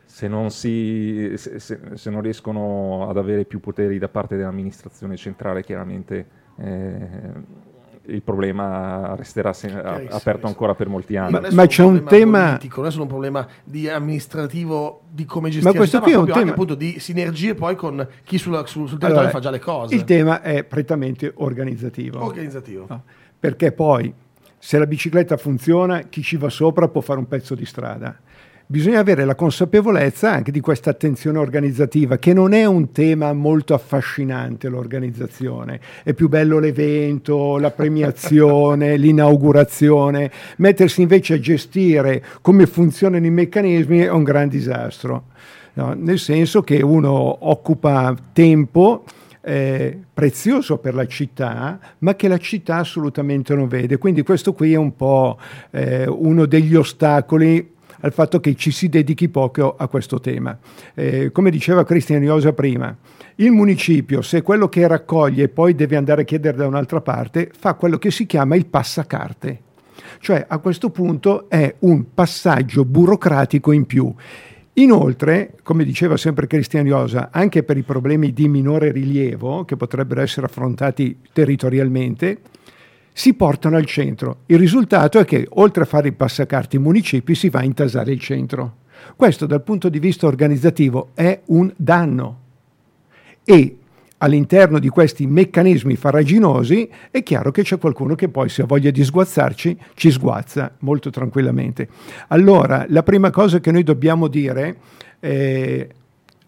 se, 0.03 0.27
non 0.27 0.49
si, 0.49 1.33
se, 1.35 1.59
se- 1.59 2.09
non 2.09 2.21
riescono 2.21 3.09
ad 3.09 3.17
avere 3.17 3.45
più 3.45 3.59
poteri 3.59 3.99
da 3.99 4.09
parte 4.09 4.35
dell'amministrazione 4.35 5.15
centrale, 5.15 5.63
chiaramente 5.63 6.27
eh, 6.57 7.33
il 8.09 8.21
problema 8.21 9.15
resterà 9.15 9.51
se- 9.53 9.67
a- 9.67 9.81
Chiarissimo, 9.81 10.15
aperto 10.15 10.47
ancora 10.47 10.75
per 10.75 10.87
molti 10.87 11.17
anni. 11.17 11.31
non 11.33 11.45
è 11.45 11.49
Ma 11.51 11.63
solo 11.63 11.67
c'è 11.67 11.83
un 11.83 11.97
problema 12.03 12.17
tema- 12.37 12.45
politico, 12.47 12.77
non 12.79 12.85
è 12.87 12.91
solo 12.91 13.03
un 13.03 13.09
problema 13.09 13.47
di 13.63 13.89
amministrativo 13.89 15.01
di 15.09 15.25
come 15.25 15.49
gestire 15.49 15.71
Ma 15.71 15.77
questo 15.77 15.97
la 15.97 16.03
qui 16.03 16.11
è 16.11 16.15
un 16.15 16.23
proprio 16.25 16.43
anche 16.43 16.53
tema- 16.55 16.63
appunto 16.63 16.75
di 16.93 16.99
sinergie 16.99 17.55
poi 17.55 17.75
con 17.75 18.07
chi 18.23 18.37
sulla- 18.37 18.65
sul, 18.65 18.87
sul 18.87 18.97
territorio 18.97 19.17
Allora, 19.19 19.29
fa 19.29 19.39
già 19.39 19.49
le 19.49 19.59
cose. 19.59 19.95
Il 19.95 20.03
tema 20.03 20.41
è 20.41 20.63
prettamente 20.63 21.31
organizzativo. 21.35 22.23
organizzativo. 22.23 22.85
No, 22.89 23.03
Perché 23.39 23.71
poi, 23.71 24.13
se 24.57 24.77
la 24.79 24.85
bicicletta 24.87 25.37
funziona, 25.37 26.01
chi 26.01 26.21
ci 26.21 26.37
va 26.37 26.49
sopra 26.49 26.87
può 26.87 27.01
fare 27.01 27.19
un 27.19 27.27
pezzo 27.27 27.55
di 27.55 27.65
strada. 27.65 28.17
Bisogna 28.69 29.00
avere 29.00 29.24
la 29.24 29.36
consapevolezza 29.36 30.29
anche 30.29 30.51
di 30.51 30.59
questa 30.59 30.89
attenzione 30.89 31.38
organizzativa, 31.38 32.17
che 32.17 32.33
non 32.33 32.51
è 32.51 32.65
un 32.65 32.91
tema 32.91 33.31
molto 33.31 33.74
affascinante 33.74 34.67
l'organizzazione. 34.67 35.79
È 36.03 36.12
più 36.12 36.27
bello 36.27 36.59
l'evento, 36.59 37.59
la 37.59 37.71
premiazione, 37.71 38.97
l'inaugurazione. 39.00 40.29
Mettersi 40.57 41.01
invece 41.01 41.36
a 41.36 41.39
gestire 41.39 42.21
come 42.41 42.65
funzionano 42.65 43.25
i 43.25 43.29
meccanismi 43.29 44.00
è 44.00 44.12
un 44.12 44.24
gran 44.24 44.50
disastro. 44.50 45.27
No, 45.75 45.93
nel 45.93 46.19
senso 46.19 46.62
che 46.62 46.81
uno 46.81 47.47
occupa 47.47 48.13
tempo 48.33 49.05
eh, 49.39 49.97
prezioso 50.13 50.77
per 50.79 50.93
la 50.93 51.07
città, 51.07 51.79
ma 52.00 52.15
che 52.15 52.27
la 52.27 52.38
città 52.38 52.79
assolutamente 52.79 53.55
non 53.55 53.69
vede. 53.69 53.97
Quindi 53.97 54.24
questo 54.24 54.51
qui 54.51 54.74
è 54.74 54.77
un 54.77 54.93
po' 54.93 55.38
eh, 55.71 56.05
uno 56.05 56.45
degli 56.45 56.75
ostacoli 56.75 57.75
al 58.01 58.13
fatto 58.13 58.39
che 58.39 58.55
ci 58.55 58.71
si 58.71 58.89
dedichi 58.89 59.29
poco 59.29 59.75
a 59.77 59.87
questo 59.87 60.19
tema. 60.19 60.57
Eh, 60.93 61.31
come 61.31 61.49
diceva 61.49 61.83
Cristian 61.83 62.23
Iosa 62.23 62.53
prima, 62.53 62.95
il 63.35 63.51
municipio, 63.51 64.21
se 64.21 64.41
quello 64.41 64.67
che 64.67 64.87
raccoglie 64.87 65.49
poi 65.49 65.75
deve 65.75 65.95
andare 65.95 66.21
a 66.21 66.25
chiedere 66.25 66.57
da 66.57 66.67
un'altra 66.67 67.01
parte, 67.01 67.51
fa 67.57 67.75
quello 67.75 67.97
che 67.97 68.11
si 68.11 68.25
chiama 68.25 68.55
il 68.55 68.65
passacarte. 68.65 69.61
Cioè 70.19 70.45
a 70.47 70.57
questo 70.57 70.89
punto 70.89 71.49
è 71.49 71.75
un 71.79 72.13
passaggio 72.13 72.85
burocratico 72.85 73.71
in 73.71 73.85
più. 73.85 74.13
Inoltre, 74.73 75.55
come 75.63 75.83
diceva 75.83 76.17
sempre 76.17 76.45
Cristian 76.45 76.85
Iosa, 76.85 77.29
anche 77.31 77.63
per 77.63 77.77
i 77.77 77.83
problemi 77.83 78.31
di 78.31 78.47
minore 78.47 78.91
rilievo, 78.91 79.65
che 79.65 79.75
potrebbero 79.75 80.21
essere 80.21 80.45
affrontati 80.45 81.17
territorialmente, 81.33 82.39
si 83.17 83.33
portano 83.33 83.77
al 83.77 83.86
centro. 83.86 84.41
Il 84.45 84.59
risultato 84.59 85.17
è 85.17 85.25
che, 85.25 85.47
oltre 85.53 85.81
a 85.81 85.86
fare 85.88 86.09
i 86.09 86.12
passacarti 86.12 86.75
i 86.75 86.79
municipi, 86.79 87.33
si 87.33 87.50
va 87.50 87.62
a 87.62 87.63
intasare 87.63 88.12
il 88.12 88.19
centro. 88.19 88.75
Questo, 89.15 89.47
dal 89.47 89.63
punto 89.63 89.89
di 89.89 89.97
vista 89.97 90.27
organizzativo, 90.27 91.09
è 91.15 91.41
un 91.45 91.74
danno. 91.75 92.39
E 93.43 93.77
all'interno 94.19 94.77
di 94.77 94.89
questi 94.89 95.25
meccanismi 95.25 95.95
farraginosi 95.95 96.88
è 97.09 97.24
chiaro 97.24 97.50
che 97.50 97.63
c'è 97.63 97.79
qualcuno 97.79 98.13
che 98.13 98.29
poi 98.29 98.50
se 98.50 98.62
ha 98.62 98.65
voglia 98.65 98.91
di 98.91 99.03
sguazzarci 99.03 99.77
ci 99.95 100.12
sguazza 100.12 100.75
molto 100.81 101.09
tranquillamente. 101.09 101.89
Allora, 102.27 102.86
la 102.88 103.01
prima 103.01 103.31
cosa 103.31 103.59
che 103.59 103.71
noi 103.71 103.81
dobbiamo 103.81 104.27
dire, 104.27 104.77
eh, 105.19 105.89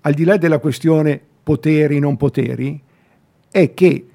al 0.01 0.13
di 0.13 0.23
là 0.23 0.37
della 0.37 0.59
questione 0.59 1.19
poteri 1.41 1.97
non 1.97 2.15
poteri, 2.15 2.79
è 3.49 3.73
che 3.73 4.08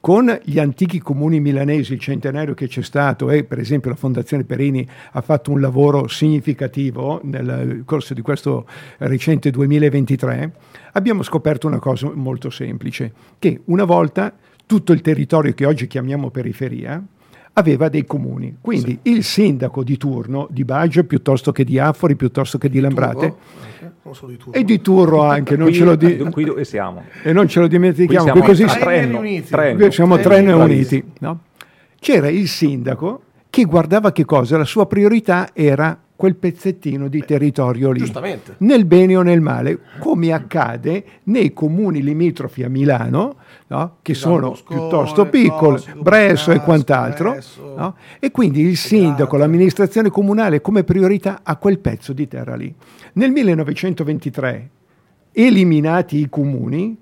con 0.00 0.40
gli 0.44 0.58
antichi 0.58 0.98
comuni 0.98 1.40
milanesi, 1.40 1.92
il 1.92 2.00
centenario 2.00 2.54
che 2.54 2.66
c'è 2.66 2.82
stato 2.82 3.30
e 3.30 3.44
per 3.44 3.58
esempio 3.58 3.90
la 3.90 3.96
Fondazione 3.96 4.44
Perini 4.44 4.86
ha 5.12 5.20
fatto 5.20 5.50
un 5.50 5.60
lavoro 5.60 6.08
significativo 6.08 7.20
nel 7.22 7.82
corso 7.84 8.14
di 8.14 8.22
questo 8.22 8.66
recente 8.98 9.50
2023, 9.50 10.52
abbiamo 10.92 11.22
scoperto 11.22 11.66
una 11.66 11.78
cosa 11.78 12.10
molto 12.14 12.48
semplice, 12.48 13.12
che 13.38 13.60
una 13.66 13.84
volta 13.84 14.34
tutto 14.64 14.92
il 14.92 15.02
territorio 15.02 15.52
che 15.52 15.66
oggi 15.66 15.86
chiamiamo 15.86 16.30
periferia 16.30 17.04
aveva 17.60 17.88
dei 17.88 18.04
comuni. 18.04 18.56
Quindi 18.60 18.98
il 19.02 19.22
sindaco 19.22 19.82
di 19.84 19.96
turno 19.96 20.46
di 20.50 20.64
Baggio 20.64 21.04
piuttosto 21.04 21.52
che 21.52 21.64
di 21.64 21.78
Affori, 21.78 22.16
piuttosto 22.16 22.58
che 22.58 22.68
di 22.68 22.80
Lambrate 22.80 23.18
Turbo, 23.28 23.38
anche, 23.62 23.92
non 24.02 24.14
solo 24.14 24.30
di 24.32 24.36
turbo. 24.38 24.58
e 24.58 24.64
di 24.64 24.80
Turro 24.80 25.22
anche, 25.22 25.56
non 25.56 25.66
qui, 25.68 25.76
ce 25.76 25.84
lo 25.84 25.94
di- 25.94 26.16
qui 26.30 26.44
dove 26.44 26.64
siamo? 26.66 27.04
e 27.22 27.32
non 27.32 27.46
ce 27.48 27.60
lo 27.60 27.66
dimentichiamo, 27.68 28.32
Qui 28.32 28.32
siamo 28.32 28.46
così 28.46 28.62
a 28.64 28.84
Trenno, 28.84 29.18
Uniti. 29.18 29.48
Trenno. 29.50 29.78
Qui 29.78 29.92
siamo 29.92 30.18
tre 30.18 30.40
ne 30.40 30.52
bravissimi. 30.52 31.00
uniti. 31.00 31.18
no? 31.20 31.38
C'era 32.00 32.28
il 32.28 32.48
sindaco 32.48 33.22
che 33.50 33.64
guardava 33.64 34.10
che 34.12 34.24
cosa? 34.24 34.56
La 34.58 34.64
sua 34.64 34.86
priorità 34.86 35.50
era 35.52 35.98
quel 36.20 36.36
pezzettino 36.36 37.08
di 37.08 37.24
territorio 37.24 37.90
lì. 37.92 38.00
Giustamente. 38.00 38.56
Nel 38.58 38.84
bene 38.84 39.16
o 39.16 39.22
nel 39.22 39.40
male, 39.40 39.78
come 40.00 40.34
accade 40.34 41.02
nei 41.22 41.54
comuni 41.54 42.02
limitrofi 42.02 42.62
a 42.62 42.68
Milano, 42.68 43.36
no? 43.68 43.96
che 44.02 44.12
Esatto, 44.12 44.34
sono 44.34 44.48
Moscone, 44.48 44.78
piuttosto 44.78 45.26
piccoli, 45.30 45.82
Bresso 45.96 46.50
e 46.50 46.60
quant'altro, 46.60 47.30
Bresso. 47.30 47.74
no? 47.74 47.96
e 48.18 48.30
quindi 48.32 48.60
il 48.60 48.76
sindaco, 48.76 49.38
l'amministrazione 49.38 50.10
comunale 50.10 50.60
come 50.60 50.84
priorità 50.84 51.40
ha 51.42 51.56
quel 51.56 51.78
pezzo 51.78 52.12
di 52.12 52.28
terra 52.28 52.54
lì. 52.54 52.70
Nel 53.14 53.30
1923, 53.30 54.70
eliminati 55.32 56.18
i 56.18 56.28
comuni, 56.28 56.98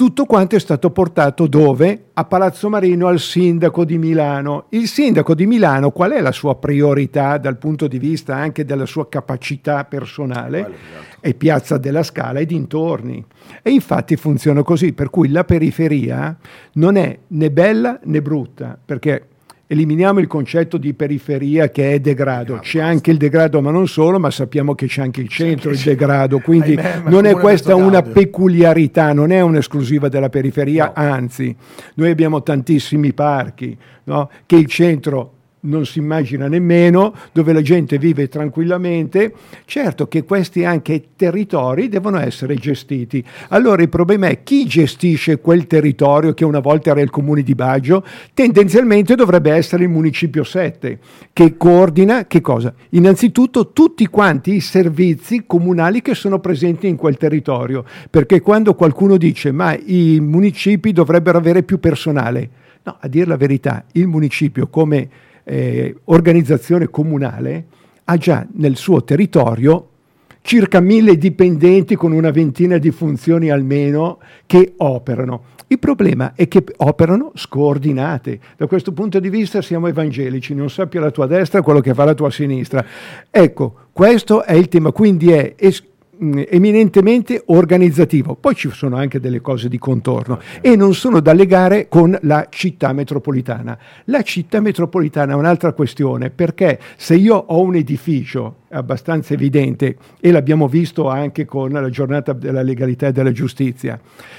tutto 0.00 0.24
quanto 0.24 0.56
è 0.56 0.58
stato 0.58 0.90
portato 0.92 1.46
dove? 1.46 2.04
A 2.14 2.24
Palazzo 2.24 2.70
Marino 2.70 3.06
al 3.06 3.20
sindaco 3.20 3.84
di 3.84 3.98
Milano. 3.98 4.64
Il 4.70 4.88
sindaco 4.88 5.34
di 5.34 5.44
Milano 5.44 5.90
qual 5.90 6.12
è 6.12 6.22
la 6.22 6.32
sua 6.32 6.56
priorità 6.56 7.36
dal 7.36 7.58
punto 7.58 7.86
di 7.86 7.98
vista 7.98 8.34
anche 8.34 8.64
della 8.64 8.86
sua 8.86 9.10
capacità 9.10 9.84
personale? 9.84 10.74
È 11.20 11.34
Piazza 11.34 11.76
della 11.76 12.02
Scala 12.02 12.38
e 12.38 12.46
dintorni. 12.46 13.22
E 13.62 13.70
infatti 13.72 14.16
funziona 14.16 14.62
così, 14.62 14.94
per 14.94 15.10
cui 15.10 15.28
la 15.28 15.44
periferia 15.44 16.34
non 16.72 16.96
è 16.96 17.18
né 17.26 17.50
bella 17.50 18.00
né 18.04 18.22
brutta, 18.22 18.78
perché 18.82 19.26
eliminiamo 19.72 20.18
il 20.18 20.26
concetto 20.26 20.78
di 20.78 20.94
periferia 20.94 21.68
che 21.68 21.92
è 21.92 22.00
degrado. 22.00 22.58
C'è 22.58 22.80
anche 22.80 23.12
il 23.12 23.18
degrado, 23.18 23.60
ma 23.60 23.70
non 23.70 23.86
solo, 23.86 24.18
ma 24.18 24.28
sappiamo 24.32 24.74
che 24.74 24.86
c'è 24.86 25.00
anche 25.00 25.20
il 25.20 25.28
centro, 25.28 25.70
il 25.70 25.78
degrado, 25.78 26.40
quindi 26.40 26.74
Ahimè, 26.74 27.08
non 27.08 27.24
è 27.24 27.34
questa 27.34 27.76
una 27.76 28.02
peculiarità, 28.02 29.12
non 29.12 29.30
è 29.30 29.40
un'esclusiva 29.40 30.08
della 30.08 30.28
periferia, 30.28 30.92
anzi, 30.92 31.54
noi 31.94 32.10
abbiamo 32.10 32.42
tantissimi 32.42 33.12
parchi, 33.12 33.78
no? 34.04 34.28
che 34.44 34.56
il 34.56 34.66
centro 34.66 35.34
non 35.60 35.84
si 35.84 35.98
immagina 35.98 36.48
nemmeno, 36.48 37.14
dove 37.32 37.52
la 37.52 37.60
gente 37.60 37.98
vive 37.98 38.28
tranquillamente. 38.28 39.32
Certo 39.64 40.08
che 40.08 40.24
questi 40.24 40.64
anche 40.64 41.08
territori 41.16 41.88
devono 41.88 42.18
essere 42.18 42.54
gestiti. 42.54 43.22
Allora 43.48 43.82
il 43.82 43.88
problema 43.88 44.28
è 44.28 44.42
chi 44.42 44.66
gestisce 44.66 45.40
quel 45.40 45.66
territorio 45.66 46.32
che 46.32 46.44
una 46.44 46.60
volta 46.60 46.90
era 46.90 47.00
il 47.00 47.10
comune 47.10 47.42
di 47.42 47.54
Baggio, 47.54 48.04
tendenzialmente 48.32 49.14
dovrebbe 49.14 49.52
essere 49.52 49.84
il 49.84 49.90
municipio 49.90 50.44
7, 50.44 50.98
che 51.32 51.56
coordina 51.56 52.26
che 52.26 52.40
cosa? 52.40 52.72
Innanzitutto 52.90 53.72
tutti 53.72 54.06
quanti 54.06 54.54
i 54.54 54.60
servizi 54.60 55.44
comunali 55.46 56.00
che 56.02 56.14
sono 56.14 56.38
presenti 56.38 56.86
in 56.86 56.96
quel 56.96 57.16
territorio, 57.16 57.84
perché 58.08 58.40
quando 58.40 58.74
qualcuno 58.74 59.16
dice 59.16 59.52
ma 59.52 59.76
i 59.76 60.18
municipi 60.20 60.92
dovrebbero 60.92 61.38
avere 61.38 61.62
più 61.62 61.78
personale, 61.78 62.50
no, 62.82 62.96
a 62.98 63.08
dire 63.08 63.26
la 63.26 63.36
verità, 63.36 63.84
il 63.92 64.06
municipio 64.06 64.68
come 64.68 65.08
eh, 65.50 65.96
organizzazione 66.04 66.88
comunale 66.88 67.64
ha 68.04 68.16
già 68.16 68.46
nel 68.52 68.76
suo 68.76 69.02
territorio 69.02 69.88
circa 70.42 70.80
mille 70.80 71.18
dipendenti 71.18 71.96
con 71.96 72.12
una 72.12 72.30
ventina 72.30 72.78
di 72.78 72.92
funzioni 72.92 73.50
almeno 73.50 74.20
che 74.46 74.74
operano. 74.76 75.42
Il 75.66 75.78
problema 75.78 76.32
è 76.34 76.48
che 76.48 76.64
operano 76.78 77.32
scoordinate. 77.34 78.38
Da 78.56 78.66
questo 78.66 78.92
punto 78.92 79.20
di 79.20 79.28
vista 79.28 79.60
siamo 79.60 79.88
evangelici, 79.88 80.54
non 80.54 80.70
sappia 80.70 81.00
la 81.00 81.10
tua 81.10 81.26
destra 81.26 81.62
quello 81.62 81.80
che 81.80 81.94
fa 81.94 82.04
la 82.04 82.14
tua 82.14 82.30
sinistra. 82.30 82.84
Ecco, 83.30 83.74
questo 83.92 84.44
è 84.44 84.54
il 84.54 84.68
tema, 84.68 84.92
quindi 84.92 85.30
è 85.30 85.54
es- 85.56 85.84
eminentemente 86.20 87.42
organizzativo, 87.46 88.34
poi 88.34 88.54
ci 88.54 88.70
sono 88.70 88.96
anche 88.96 89.20
delle 89.20 89.40
cose 89.40 89.68
di 89.68 89.78
contorno 89.78 90.38
e 90.60 90.76
non 90.76 90.94
sono 90.94 91.20
da 91.20 91.32
legare 91.32 91.88
con 91.88 92.16
la 92.22 92.46
città 92.50 92.92
metropolitana. 92.92 93.78
La 94.04 94.22
città 94.22 94.60
metropolitana 94.60 95.32
è 95.32 95.36
un'altra 95.36 95.72
questione 95.72 96.28
perché 96.30 96.78
se 96.96 97.14
io 97.14 97.36
ho 97.36 97.60
un 97.62 97.74
edificio 97.74 98.56
abbastanza 98.70 99.32
evidente 99.34 99.96
e 100.20 100.30
l'abbiamo 100.30 100.68
visto 100.68 101.08
anche 101.08 101.46
con 101.46 101.70
la 101.70 101.88
giornata 101.88 102.34
della 102.34 102.62
legalità 102.62 103.08
e 103.08 103.12
della 103.12 103.32
giustizia, 103.32 103.98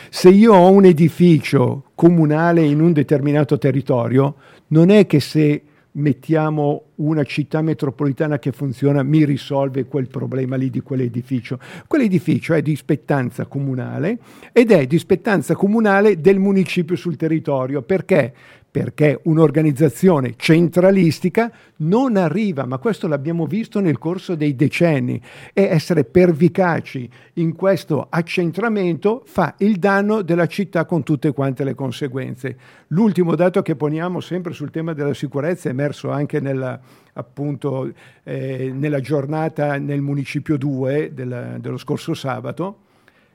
se 0.10 0.30
io 0.30 0.54
ho 0.54 0.70
un 0.70 0.86
edificio 0.86 1.86
comunale 1.96 2.62
in 2.62 2.80
un 2.80 2.94
determinato 2.94 3.58
territorio, 3.58 4.36
non 4.68 4.90
è 4.92 5.08
che 5.08 5.20
se 5.20 5.64
mettiamo 5.94 6.84
una 6.96 7.24
città 7.24 7.62
metropolitana 7.62 8.40
che 8.40 8.52
funziona, 8.52 9.04
mi 9.04 9.26
risolve 9.26 9.86
quel 9.86 10.08
problema 10.08 10.56
lì 10.56 10.70
di 10.70 10.82
quell'edificio. 10.82 11.60
Quell'edificio 11.88 12.54
è 12.54 12.62
di 12.62 12.76
spettanza 12.76 13.46
comunale 13.46 14.20
ed 14.54 14.72
è 14.72 14.86
di 14.86 14.98
spettanza 14.98 15.56
comunale 15.56 16.22
del 16.22 16.40
municipio 16.40 16.96
sul 16.96 17.18
territorio. 17.18 17.82
Perché? 17.82 18.34
Perché 18.72 19.20
un'organizzazione 19.24 20.36
centralistica 20.38 21.52
non 21.78 22.16
arriva, 22.16 22.66
ma 22.66 22.78
questo 22.78 23.08
l'abbiamo 23.08 23.46
visto 23.46 23.82
nel 23.82 23.98
corso 23.98 24.36
dei 24.36 24.56
decenni, 24.56 25.22
e 25.54 25.64
essere 25.64 26.06
pervicaci 26.06 27.10
in 27.34 27.54
questo 27.54 28.08
accentramento 28.10 29.24
fa 29.26 29.56
il 29.58 29.76
danno 29.78 30.22
della 30.22 30.48
città 30.48 30.86
con 30.86 31.04
tutte 31.04 31.34
quante 31.34 31.66
le 31.66 31.76
conseguenze. 31.76 32.58
L'ultimo 32.88 33.36
dato 33.36 33.62
che 33.62 33.76
poniamo 33.76 34.22
sempre 34.22 34.54
sul 34.54 34.72
tema 34.72 34.94
della 34.94 35.14
sicurezza 35.14 35.68
emerso 35.68 36.10
anche 36.10 36.40
nella, 36.40 36.80
appunto, 37.14 37.92
eh, 38.24 38.72
nella 38.74 39.02
giornata 39.02 39.78
nel 39.78 40.02
Municipio 40.02 40.58
2 40.58 41.12
del, 41.14 41.58
dello 41.60 41.78
scorso 41.78 42.14
sabato, 42.14 42.78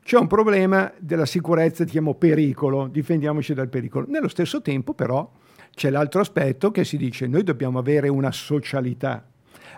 c'è 0.07 0.17
un 0.17 0.29
problema 0.29 0.93
della 1.01 1.27
sicurezza, 1.27 1.83
chiamo 1.83 2.15
pericolo, 2.15 2.87
difendiamoci 2.87 3.55
dal 3.55 3.69
pericolo. 3.69 4.07
Nello 4.09 4.29
stesso 4.29 4.63
tempo 4.63 4.95
però 4.95 5.29
c'è 5.75 5.91
l'altro 5.91 6.21
aspetto 6.21 6.71
che 6.71 6.85
si 6.85 6.97
dice 6.97 7.27
noi 7.27 7.43
dobbiamo 7.43 7.81
avere 7.81 8.07
una 8.07 8.31
socialità. 8.31 9.27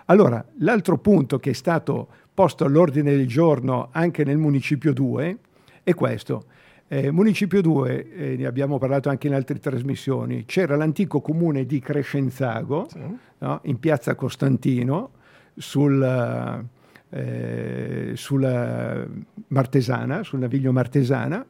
Allora, 0.05 0.45
l'altro 0.59 0.99
punto 0.99 1.39
che 1.39 1.49
è 1.49 1.53
stato 1.53 2.09
posto 2.31 2.63
all'ordine 2.63 3.09
del 3.15 3.25
giorno 3.25 3.89
anche 3.91 4.23
nel 4.23 4.37
Municipio 4.37 4.93
2 4.93 5.37
è 5.81 5.95
questo. 5.95 6.43
Eh, 6.87 7.09
Municipio 7.09 7.59
2, 7.63 8.11
eh, 8.11 8.35
ne 8.37 8.45
abbiamo 8.45 8.77
parlato 8.77 9.09
anche 9.09 9.25
in 9.25 9.33
altre 9.33 9.57
trasmissioni, 9.57 10.45
c'era 10.45 10.75
l'antico 10.75 11.21
comune 11.21 11.65
di 11.65 11.79
Crescenzago, 11.79 12.87
sì. 12.87 12.99
no? 13.39 13.61
in 13.63 13.79
piazza 13.79 14.13
Costantino, 14.13 15.09
sul, 15.55 16.67
eh, 17.09 18.11
sulla 18.15 19.05
Martesana, 19.47 20.23
sul 20.23 20.39
naviglio 20.39 20.71
Martesana. 20.71 21.45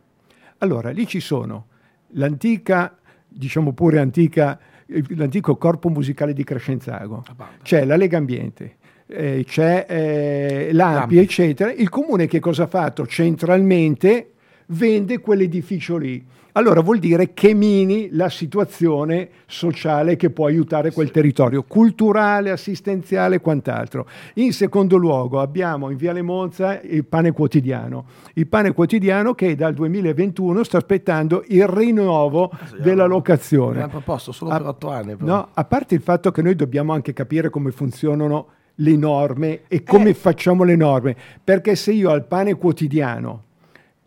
Allora, 0.59 0.89
lì 0.91 1.07
ci 1.07 1.19
sono 1.19 1.67
l'antica, 2.13 2.97
diciamo 3.27 3.73
pure 3.73 3.99
antica, 3.99 4.59
l'antico 5.15 5.55
corpo 5.57 5.89
musicale 5.89 6.33
di 6.33 6.43
Crescenzago, 6.43 7.23
c'è 7.61 7.85
la 7.85 7.95
Lega 7.95 8.17
Ambiente, 8.17 8.75
eh, 9.07 9.43
c'è 9.45 9.85
eh, 9.87 10.69
l'AMPI, 10.73 11.17
eccetera. 11.17 11.71
Il 11.71 11.89
comune 11.89 12.27
che 12.27 12.39
cosa 12.39 12.63
ha 12.63 12.67
fatto? 12.67 13.05
Centralmente 13.05 14.33
vende 14.67 15.19
quell'edificio 15.19 15.97
lì 15.97 16.25
allora 16.53 16.81
vuol 16.81 16.99
dire 16.99 17.33
che 17.33 17.53
mini 17.53 18.09
la 18.11 18.29
situazione 18.29 19.29
sociale 19.45 20.15
che 20.15 20.29
può 20.29 20.47
aiutare 20.47 20.91
quel 20.91 21.11
territorio, 21.11 21.63
culturale, 21.63 22.51
assistenziale 22.51 23.35
e 23.35 23.39
quant'altro. 23.41 24.07
In 24.35 24.53
secondo 24.53 24.97
luogo 24.97 25.39
abbiamo 25.39 25.89
in 25.89 25.97
Viale 25.97 26.21
Monza 26.21 26.79
il 26.81 27.05
pane 27.05 27.31
quotidiano, 27.31 28.05
il 28.33 28.47
pane 28.47 28.73
quotidiano 28.73 29.33
che 29.33 29.55
dal 29.55 29.73
2021 29.73 30.63
sta 30.63 30.77
aspettando 30.77 31.43
il 31.47 31.67
rinnovo 31.67 32.51
della 32.81 33.05
locazione. 33.05 33.81
Abbiamo 33.81 33.91
proposto 33.91 34.31
solo 34.31 34.51
per 34.51 34.65
otto 34.65 34.89
anni. 34.89 35.15
Però. 35.15 35.31
No, 35.31 35.49
a 35.53 35.65
parte 35.65 35.95
il 35.95 36.01
fatto 36.01 36.31
che 36.31 36.41
noi 36.41 36.55
dobbiamo 36.55 36.93
anche 36.93 37.13
capire 37.13 37.49
come 37.49 37.71
funzionano 37.71 38.47
le 38.75 38.95
norme 38.95 39.61
e 39.67 39.83
come 39.83 40.09
eh. 40.09 40.13
facciamo 40.13 40.63
le 40.63 40.75
norme, 40.75 41.15
perché 41.43 41.75
se 41.75 41.91
io 41.91 42.09
al 42.09 42.25
pane 42.25 42.55
quotidiano 42.55 43.43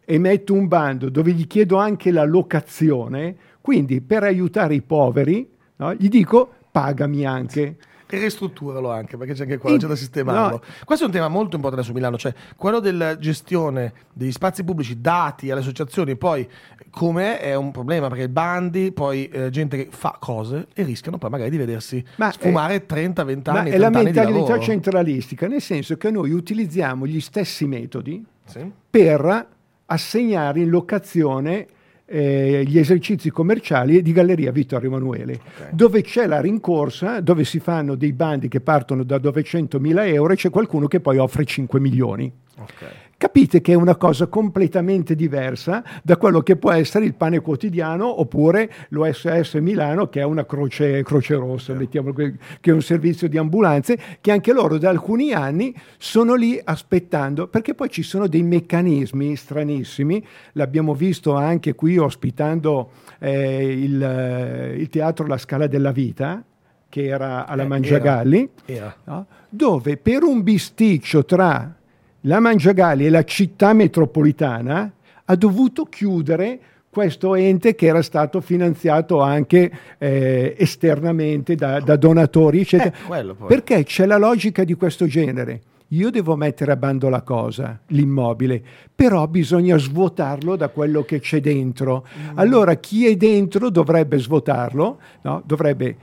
emetto 0.05 0.55
un 0.55 0.69
bando 0.69 1.09
dove 1.09 1.33
gli 1.33 1.47
chiedo 1.47 1.77
anche 1.77 2.11
la 2.11 2.25
locazione, 2.25 3.37
quindi 3.61 4.01
per 4.01 4.25
aiutare 4.25 4.75
i 4.75 4.83
poveri, 4.83 5.49
no, 5.77 5.95
gli 5.95 6.09
dico 6.09 6.51
pagami 6.71 7.25
anche. 7.25 7.77
E 8.15 8.19
ristrutturalo 8.19 8.91
anche, 8.91 9.17
perché 9.17 9.33
c'è 9.33 9.45
anche 9.45 9.57
quello, 9.57 9.79
c'è 9.79 9.87
da 9.87 9.97
sistemarlo. 9.97 10.57
No. 10.57 10.61
Questo 10.85 11.05
è 11.05 11.07
un 11.07 11.15
tema 11.15 11.29
molto 11.29 11.57
importante 11.57 11.87
su 11.87 11.95
Milano, 11.95 12.19
cioè 12.19 12.35
quello 12.57 12.79
della 12.79 13.17
gestione 13.17 13.93
degli 14.13 14.33
spazi 14.33 14.65
pubblici 14.65 15.01
dati 15.01 15.51
alle 15.51 15.61
associazioni, 15.61 16.17
poi 16.17 16.47
come 16.91 17.41
è 17.41 17.55
un 17.55 17.71
problema, 17.71 18.09
perché 18.09 18.29
bandi, 18.29 18.93
poi 18.93 19.29
eh, 19.29 19.49
gente 19.49 19.79
che 19.79 19.89
fa 19.91 20.19
cose 20.21 20.67
e 20.75 20.83
rischiano 20.83 21.17
poi 21.17 21.31
magari 21.31 21.49
di 21.49 21.57
vedersi 21.57 22.05
ma 22.17 22.31
sfumare 22.31 22.87
30-20 22.87 23.49
anni. 23.49 23.71
È 23.71 23.79
la 23.79 23.89
mentalità 23.89 24.59
centralistica, 24.59 25.47
nel 25.47 25.63
senso 25.63 25.97
che 25.97 26.11
noi 26.11 26.33
utilizziamo 26.33 27.07
gli 27.07 27.21
stessi 27.21 27.67
metodi 27.67 28.23
sì. 28.45 28.71
per 28.91 29.49
assegnare 29.93 30.61
in 30.61 30.71
locazione 30.71 31.67
eh, 32.05 32.63
gli 32.67 32.79
esercizi 32.79 33.31
commerciali 33.31 34.03
di 34.03 34.13
Galleria 34.13 34.53
Vittorio 34.53 34.89
Emanuele, 34.89 35.33
okay. 35.35 35.69
dove 35.73 36.03
c'è 36.03 36.27
la 36.27 36.41
rincorsa, 36.41 37.21
dove 37.21 37.45
si 37.45 37.59
fanno 37.59 37.95
dei 37.95 38.13
bandi 38.13 38.49
che 38.49 38.61
partono 38.61 39.03
da 39.03 39.17
900.000 39.17 40.07
euro 40.09 40.33
e 40.33 40.37
c'è 40.37 40.51
qualcuno 40.51 40.89
che 40.89 41.01
poi 41.01 41.19
offre 41.19 41.45
5 41.45 41.81
milioni. 41.81 42.31
Okay 42.59 43.11
capite 43.23 43.61
che 43.61 43.71
è 43.71 43.77
una 43.77 43.95
cosa 43.95 44.27
completamente 44.27 45.15
diversa 45.15 45.85
da 46.03 46.17
quello 46.17 46.41
che 46.41 46.57
può 46.57 46.73
essere 46.73 47.05
il 47.05 47.15
pane 47.15 47.39
quotidiano 47.39 48.19
oppure 48.19 48.69
l'OSS 48.89 49.55
Milano 49.61 50.09
che 50.09 50.19
è 50.19 50.25
una 50.25 50.45
croce, 50.45 51.05
croce 51.05 51.37
rossa, 51.37 51.73
mettiamo, 51.73 52.13
che 52.13 52.35
è 52.61 52.71
un 52.73 52.83
servizio 52.83 53.29
di 53.29 53.39
ambulanze, 53.39 53.97
che 54.21 54.33
anche 54.33 54.53
loro 54.53 54.77
da 54.77 54.89
alcuni 54.89 55.33
anni 55.33 55.73
sono 55.99 56.35
lì 56.35 56.61
aspettando, 56.65 57.47
perché 57.47 57.75
poi 57.75 57.91
ci 57.91 58.03
sono 58.03 58.27
dei 58.27 58.43
meccanismi 58.43 59.37
stranissimi, 59.37 60.27
l'abbiamo 60.55 60.93
visto 60.93 61.37
anche 61.37 61.77
qui 61.77 61.99
ospitando 61.99 62.91
eh, 63.21 63.73
il, 63.73 64.75
il 64.79 64.89
teatro 64.89 65.29
La 65.29 65.39
Scala 65.39 65.69
della 65.69 65.93
Vita, 65.93 66.43
che 66.89 67.07
era 67.07 67.47
alla 67.47 67.63
eh, 67.63 67.67
Mangiagalli, 67.69 68.49
era, 68.65 68.79
era. 68.83 68.97
No? 69.05 69.27
dove 69.49 69.97
per 69.97 70.25
un 70.25 70.43
bisticcio 70.43 71.25
tra 71.25 71.77
la 72.23 72.41
Mangiagali 72.41 73.07
e 73.07 73.11
la 73.11 73.25
città 73.25 73.73
metropolitana 73.73 74.93
ha 75.25 75.37
dovuto 75.37 75.85
chiudere 75.85 76.61
questo 76.93 77.35
ente 77.35 77.75
che 77.75 77.87
era 77.87 78.03
stato 78.03 78.41
finanziato 78.41 79.21
anche 79.23 79.73
eh, 79.97 80.55
esternamente 80.59 81.55
da, 81.55 81.81
da, 81.81 81.97
donatori, 81.97 82.61
eccetera. 82.61 82.93
Eh, 83.17 83.35
Perché 83.47 83.83
c'è 83.85 84.05
la 84.05 84.19
logica 84.19 84.63
di 84.63 84.75
questo 84.75 85.07
genere. 85.07 85.63
Io 85.89 86.11
devo 86.11 86.37
mettere 86.37 86.73
a 86.73 86.77
bando 86.77 87.09
la 87.09 87.23
cosa, 87.23 87.79
l'immobile, 87.89 88.63
però 88.95 89.27
bisogna 89.27 89.77
svuotarlo 89.79 90.57
da 90.57 90.69
quello 90.69 91.03
che 91.03 91.21
c'è 91.21 91.41
dentro. 91.41 92.07
Mm. 92.07 92.39
Allora 92.39 92.75
chi 92.75 93.07
è 93.07 93.17
dentro 93.17 93.71
dovrebbe 93.71 94.19
svuotarlo, 94.19 94.99
no? 95.23 95.43
dovrebbe 95.45 95.97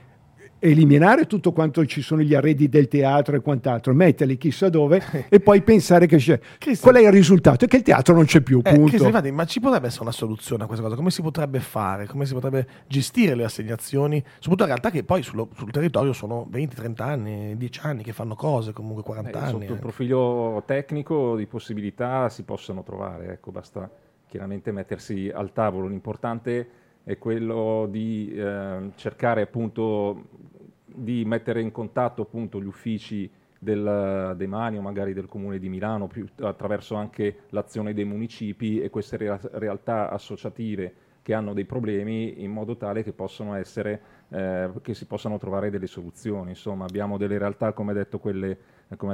eliminare 0.60 1.26
tutto 1.26 1.52
quanto 1.52 1.84
ci 1.86 2.02
sono 2.02 2.22
gli 2.22 2.34
arredi 2.34 2.68
del 2.68 2.86
teatro 2.86 3.34
e 3.34 3.40
quant'altro, 3.40 3.92
metterli 3.94 4.36
chissà 4.36 4.68
dove 4.68 5.02
e 5.28 5.40
poi 5.40 5.62
pensare 5.62 6.06
che 6.06 6.18
c'è. 6.18 6.38
Qual 6.80 6.94
è 6.94 7.00
il 7.00 7.10
risultato? 7.10 7.64
È 7.64 7.68
che 7.68 7.78
il 7.78 7.82
teatro 7.82 8.14
non 8.14 8.26
c'è 8.26 8.40
più. 8.40 8.60
Eh, 8.62 8.74
infatti, 8.74 9.30
ma 9.30 9.44
ci 9.46 9.60
potrebbe 9.60 9.86
essere 9.86 10.02
una 10.02 10.12
soluzione 10.12 10.64
a 10.64 10.66
questa 10.66 10.84
cosa? 10.84 10.96
Come 10.96 11.10
si 11.10 11.22
potrebbe 11.22 11.60
fare? 11.60 12.06
Come 12.06 12.26
si 12.26 12.34
potrebbe 12.34 12.66
gestire 12.86 13.34
le 13.34 13.44
assegnazioni? 13.44 14.22
Soprattutto 14.34 14.62
in 14.62 14.68
realtà 14.68 14.90
che 14.90 15.02
poi 15.02 15.22
sullo, 15.22 15.48
sul 15.56 15.70
territorio 15.70 16.12
sono 16.12 16.46
20-30 16.52 17.02
anni, 17.02 17.56
10 17.56 17.80
anni 17.82 18.02
che 18.02 18.12
fanno 18.12 18.34
cose, 18.34 18.72
comunque 18.72 19.02
40 19.02 19.30
eh, 19.30 19.42
anni. 19.42 19.50
Sotto 19.50 19.72
il 19.72 19.78
eh. 19.78 19.80
profilo 19.80 20.62
tecnico 20.66 21.36
di 21.36 21.46
possibilità 21.46 22.28
si 22.28 22.42
possono 22.42 22.82
trovare, 22.82 23.32
ecco, 23.32 23.50
basta 23.50 23.90
chiaramente 24.26 24.70
mettersi 24.72 25.30
al 25.32 25.52
tavolo. 25.52 25.88
L'importante 25.88 26.68
è 27.02 27.18
quello 27.18 27.88
di 27.90 28.32
eh, 28.34 28.90
cercare 28.94 29.42
appunto 29.42 30.24
di 30.94 31.24
mettere 31.24 31.60
in 31.60 31.70
contatto 31.70 32.22
appunto 32.22 32.60
gli 32.60 32.66
uffici 32.66 33.30
del 33.58 34.34
Demanio, 34.36 34.80
magari 34.80 35.12
del 35.12 35.26
Comune 35.26 35.58
di 35.58 35.68
Milano, 35.68 36.06
più, 36.06 36.26
attraverso 36.40 36.94
anche 36.94 37.40
l'azione 37.50 37.92
dei 37.92 38.04
municipi 38.04 38.80
e 38.80 38.88
queste 38.88 39.16
re- 39.18 39.40
realtà 39.52 40.10
associative 40.10 40.94
che 41.22 41.34
hanno 41.34 41.52
dei 41.52 41.66
problemi 41.66 42.42
in 42.42 42.50
modo 42.50 42.76
tale 42.76 43.02
che, 43.02 43.12
essere, 43.54 44.00
eh, 44.30 44.70
che 44.80 44.94
si 44.94 45.04
possano 45.06 45.38
trovare 45.38 45.70
delle 45.70 45.86
soluzioni. 45.86 46.50
Insomma, 46.50 46.86
abbiamo 46.86 47.18
delle 47.18 47.38
realtà, 47.38 47.72
come 47.72 47.92
ha 47.92 47.94
detto, 47.94 48.18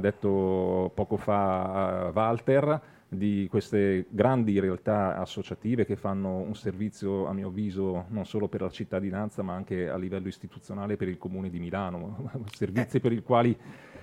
detto 0.00 0.92
poco 0.94 1.16
fa 1.16 2.10
uh, 2.12 2.16
Walter, 2.16 2.80
di 3.08 3.46
queste 3.48 4.06
grandi 4.08 4.58
realtà 4.58 5.16
associative 5.16 5.86
che 5.86 5.96
fanno 5.96 6.38
un 6.38 6.54
servizio, 6.54 7.26
a 7.26 7.32
mio 7.32 7.48
avviso, 7.48 8.06
non 8.08 8.26
solo 8.26 8.48
per 8.48 8.62
la 8.62 8.70
cittadinanza, 8.70 9.42
ma 9.42 9.54
anche 9.54 9.88
a 9.88 9.96
livello 9.96 10.28
istituzionale 10.28 10.96
per 10.96 11.08
il 11.08 11.18
Comune 11.18 11.48
di 11.48 11.60
Milano, 11.60 12.30
servizi 12.52 12.96
eh. 12.96 13.00
per 13.00 13.12
i 13.12 13.22
quali 13.22 13.56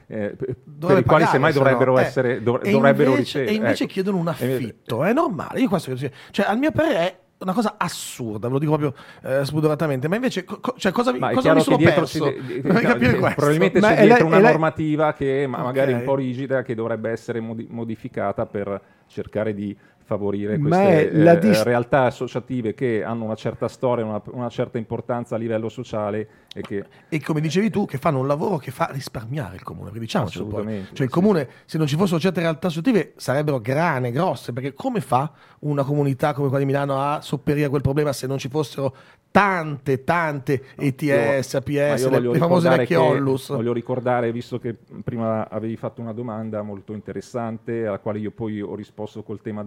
eh, 0.05 0.35
per 0.35 0.97
i 0.97 1.03
quali 1.03 1.25
semmai 1.25 1.53
dovrebbero, 1.53 1.93
no. 1.93 1.99
Eh, 1.99 2.03
essere, 2.03 2.43
dov- 2.43 2.69
dovrebbero 2.69 3.15
ricevere. 3.15 3.51
E 3.51 3.55
invece 3.55 3.83
ecco. 3.85 3.93
chiedono 3.93 4.17
un 4.17 4.27
affitto, 4.27 5.03
è 5.03 5.13
normale. 5.13 5.61
Io 5.61 5.69
questo, 5.69 5.95
cioè, 5.95 6.45
al 6.45 6.57
mio 6.57 6.71
parere 6.71 6.99
è 6.99 7.19
una 7.43 7.53
cosa 7.53 7.75
assurda, 7.77 8.47
ve 8.47 8.53
lo 8.53 8.59
dico 8.59 8.77
proprio 8.77 9.01
eh, 9.23 9.45
spudoratamente, 9.45 10.07
ma 10.07 10.15
invece 10.15 10.43
co- 10.43 10.75
cioè, 10.77 10.91
cosa, 10.91 11.13
ma 11.17 11.31
cosa 11.31 11.53
mi 11.53 11.61
sono 11.61 11.77
perso? 11.77 12.29
Di, 12.29 12.61
di, 12.61 12.61
probabilmente 12.61 13.79
ma 13.79 13.93
c'è 13.93 14.05
dietro 14.05 14.29
la, 14.29 14.37
una 14.37 14.49
normativa 14.49 15.13
che 15.13 15.45
ma 15.47 15.57
okay. 15.57 15.67
magari 15.67 15.93
un 15.93 16.03
po' 16.03 16.15
rigida 16.15 16.61
che 16.63 16.73
dovrebbe 16.75 17.11
essere 17.11 17.39
modi- 17.39 17.67
modificata 17.69 18.45
per 18.45 18.81
cercare 19.07 19.53
di 19.53 19.75
favorire 20.03 20.57
queste 20.57 21.11
eh, 21.11 21.63
realtà 21.63 22.03
associative 22.03 22.73
che 22.73 23.03
hanno 23.03 23.23
una 23.25 23.35
certa 23.35 23.67
storia, 23.67 24.05
una, 24.05 24.21
una, 24.31 24.49
certa 24.49 24.77
importanza 24.77 25.35
a 25.35 25.37
livello 25.37 25.69
sociale 25.69 26.27
e 26.53 26.61
che... 26.61 26.85
E 27.09 27.21
come 27.21 27.41
dicevi 27.41 27.69
tu, 27.69 27.85
che 27.85 27.97
fanno 27.97 28.19
un 28.19 28.27
lavoro 28.27 28.57
che 28.57 28.71
fa 28.71 28.89
risparmiare 28.91 29.55
il 29.55 29.63
comune, 29.63 29.91
diciamo 29.97 30.25
Assolutamente. 30.25 30.93
Cioè 30.93 31.05
il 31.05 31.11
comune, 31.11 31.49
se 31.65 31.77
non 31.77 31.87
ci 31.87 31.95
fossero 31.95 32.19
certe 32.19 32.41
realtà 32.41 32.67
associative, 32.67 33.13
sarebbero 33.15 33.59
grane, 33.59 34.11
grosse, 34.11 34.53
perché 34.53 34.73
come 34.73 35.01
fa 35.01 35.31
una 35.59 35.83
comunità 35.83 36.33
come 36.33 36.47
quella 36.47 36.63
di 36.63 36.69
Milano 36.69 36.99
a 37.01 37.21
sopperire 37.21 37.65
a 37.65 37.69
quel 37.69 37.81
problema 37.81 38.13
se 38.13 38.27
non 38.27 38.37
ci 38.37 38.49
fossero 38.49 38.95
tante, 39.33 40.03
tante 40.03 40.63
ETS, 40.75 41.55
APS, 41.55 42.07
le, 42.07 42.19
le 42.19 42.37
famose 42.37 42.69
vecchie 42.69 42.95
Ollus. 42.95 43.47
Voglio 43.49 43.73
ricordare, 43.73 44.31
visto 44.31 44.59
che 44.59 44.77
prima 45.03 45.49
avevi 45.49 45.75
fatto 45.75 46.01
una 46.01 46.13
domanda 46.13 46.61
molto 46.61 46.93
interessante, 46.93 47.87
alla 47.87 47.97
quale 47.97 48.19
io 48.19 48.29
poi 48.29 48.61
ho 48.61 48.75
risposto 48.75 49.23
col 49.23 49.41
tema 49.41 49.63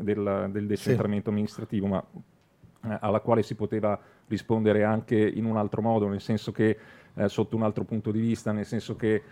del, 0.00 0.48
del, 0.50 0.66
decentramento 0.66 1.24
sì. 1.24 1.30
amministrativo, 1.30 1.86
ma 1.86 2.04
eh, 2.84 2.98
alla 3.00 3.20
quale 3.20 3.42
si 3.42 3.54
poteva 3.54 3.98
rispondere 4.26 4.84
anche 4.84 5.16
in 5.16 5.44
un 5.44 5.56
altro 5.56 5.82
modo, 5.82 6.08
nel 6.08 6.20
senso 6.20 6.52
che 6.52 6.76
eh, 7.14 7.28
sotto 7.28 7.56
un 7.56 7.62
altro 7.62 7.84
punto 7.84 8.10
di 8.10 8.20
vista, 8.20 8.52
nel 8.52 8.66
senso 8.66 8.96
che 8.96 9.22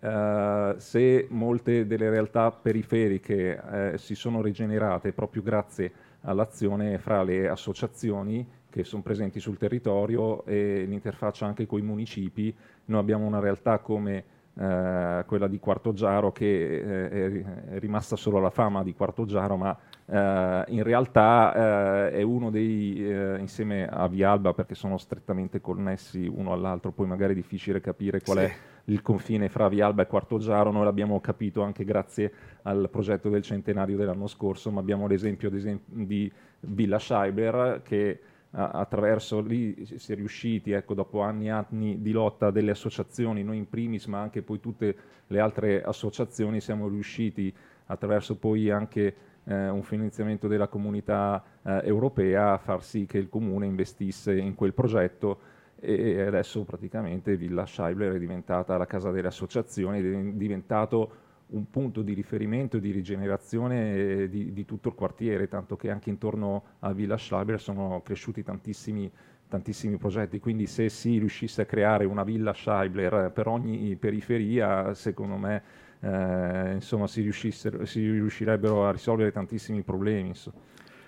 eh, 0.00 0.74
se 0.76 1.26
molte 1.30 1.86
delle 1.86 2.08
realtà 2.10 2.50
periferiche 2.50 3.62
eh, 3.92 3.98
si 3.98 4.14
sono 4.14 4.40
rigenerate 4.40 5.12
proprio 5.12 5.42
grazie 5.42 5.92
all'azione 6.22 6.98
fra 6.98 7.22
le 7.22 7.48
associazioni, 7.48 8.46
che 8.70 8.84
sono 8.84 9.02
presenti 9.02 9.40
sul 9.40 9.56
territorio 9.56 10.44
e 10.44 10.84
l'interfaccia 10.86 11.46
anche 11.46 11.66
con 11.66 11.78
i 11.78 11.82
municipi. 11.82 12.54
Noi 12.86 13.00
abbiamo 13.00 13.26
una 13.26 13.40
realtà 13.40 13.78
come 13.78 14.24
eh, 14.58 15.24
quella 15.24 15.46
di 15.46 15.60
Quartoggiaro 15.60 16.32
che 16.32 17.06
eh, 17.06 17.44
è 17.70 17.78
rimasta 17.78 18.16
solo 18.16 18.40
la 18.40 18.50
fama 18.50 18.82
di 18.82 18.92
Quartoggiaro, 18.92 19.56
ma 19.56 19.76
eh, 20.06 20.64
in 20.68 20.82
realtà 20.82 22.08
eh, 22.08 22.18
è 22.18 22.22
uno 22.22 22.50
dei, 22.50 23.08
eh, 23.08 23.38
insieme 23.38 23.86
a 23.86 24.08
Vialba, 24.08 24.54
perché 24.54 24.74
sono 24.74 24.98
strettamente 24.98 25.60
connessi 25.60 26.26
uno 26.26 26.52
all'altro, 26.52 26.90
poi 26.90 27.06
magari 27.06 27.34
è 27.34 27.36
difficile 27.36 27.80
capire 27.80 28.20
qual 28.20 28.38
sì. 28.38 28.44
è 28.44 28.52
il 28.86 29.00
confine 29.02 29.48
fra 29.48 29.68
Vialba 29.68 30.02
e 30.02 30.06
Quartoggiaro, 30.06 30.72
noi 30.72 30.84
l'abbiamo 30.84 31.20
capito 31.20 31.62
anche 31.62 31.84
grazie 31.84 32.32
al 32.62 32.88
progetto 32.90 33.28
del 33.28 33.42
centenario 33.42 33.96
dell'anno 33.96 34.26
scorso, 34.26 34.70
ma 34.70 34.80
abbiamo 34.80 35.06
l'esempio 35.06 35.50
di 35.50 36.32
Villa 36.60 36.98
Scheiber 36.98 37.82
che 37.84 38.18
attraverso 38.50 39.40
lì 39.40 39.84
si 39.84 40.12
è 40.12 40.14
riusciti, 40.14 40.72
ecco, 40.72 40.94
dopo 40.94 41.20
anni 41.20 41.46
e 41.46 41.50
anni 41.50 42.00
di 42.00 42.12
lotta 42.12 42.50
delle 42.50 42.70
associazioni, 42.70 43.42
noi 43.42 43.58
in 43.58 43.68
primis, 43.68 44.06
ma 44.06 44.20
anche 44.20 44.42
poi 44.42 44.58
tutte 44.58 44.96
le 45.26 45.40
altre 45.40 45.82
associazioni, 45.82 46.60
siamo 46.60 46.88
riusciti 46.88 47.54
attraverso 47.86 48.36
poi 48.36 48.70
anche 48.70 49.14
eh, 49.44 49.68
un 49.68 49.82
finanziamento 49.82 50.48
della 50.48 50.68
comunità 50.68 51.42
eh, 51.62 51.80
europea 51.84 52.52
a 52.52 52.58
far 52.58 52.82
sì 52.82 53.06
che 53.06 53.18
il 53.18 53.28
comune 53.28 53.66
investisse 53.66 54.36
in 54.36 54.54
quel 54.54 54.72
progetto 54.72 55.56
e 55.80 56.22
adesso 56.22 56.64
praticamente 56.64 57.36
Villa 57.36 57.64
Scheibler 57.64 58.14
è 58.14 58.18
diventata 58.18 58.76
la 58.76 58.86
casa 58.86 59.12
delle 59.12 59.28
associazioni, 59.28 60.00
è 60.00 60.32
diventato 60.32 61.12
un 61.50 61.70
punto 61.70 62.02
di 62.02 62.12
riferimento 62.12 62.76
e 62.76 62.80
di 62.80 62.90
rigenerazione 62.90 64.28
di, 64.28 64.52
di, 64.52 64.64
tutto 64.64 64.88
il 64.88 64.94
quartiere, 64.94 65.48
tanto 65.48 65.76
che 65.76 65.90
anche 65.90 66.10
intorno 66.10 66.62
a 66.80 66.92
Villa 66.92 67.16
Schreiber 67.16 67.60
sono 67.60 68.02
cresciuti 68.04 68.42
tantissimi, 68.42 69.10
tantissimi 69.48 69.96
progetti, 69.96 70.38
quindi 70.40 70.66
se 70.66 70.88
si 70.88 71.18
riuscisse 71.18 71.62
a 71.62 71.64
creare 71.64 72.04
una 72.04 72.22
Villa 72.22 72.52
Scheibler 72.52 73.30
per 73.32 73.46
ogni 73.46 73.96
periferia, 73.96 74.92
secondo 74.94 75.36
me 75.36 75.62
eh, 76.00 76.72
insomma, 76.74 77.06
si, 77.06 77.30
si, 77.32 78.10
riuscirebbero 78.10 78.86
a 78.86 78.92
risolvere 78.92 79.32
tantissimi 79.32 79.82
problemi. 79.82 80.28
Insomma. 80.28 80.56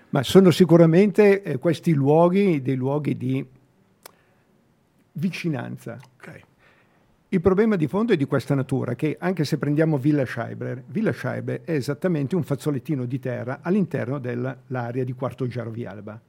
Ma 0.09 0.23
sono 0.23 0.51
sicuramente 0.51 1.41
eh, 1.41 1.57
questi 1.57 1.93
luoghi 1.93 2.61
dei 2.61 2.75
luoghi 2.75 3.15
di 3.15 3.45
vicinanza. 5.13 5.97
Okay. 6.17 6.43
Il 7.33 7.39
problema 7.39 7.77
di 7.77 7.87
fondo 7.87 8.11
è 8.11 8.17
di 8.17 8.25
questa 8.25 8.55
natura, 8.55 8.93
che 8.93 9.15
anche 9.17 9.45
se 9.45 9.57
prendiamo 9.57 9.97
Villa 9.97 10.25
Scheibler, 10.25 10.83
Villa 10.87 11.13
Scheibler 11.13 11.61
è 11.63 11.71
esattamente 11.71 12.35
un 12.35 12.43
fazzolettino 12.43 13.05
di 13.05 13.19
terra 13.19 13.59
all'interno 13.61 14.19
dell'area 14.19 15.05
di 15.05 15.13
Quarto 15.13 15.47
Giaro 15.47 15.69
Vialba, 15.69 16.19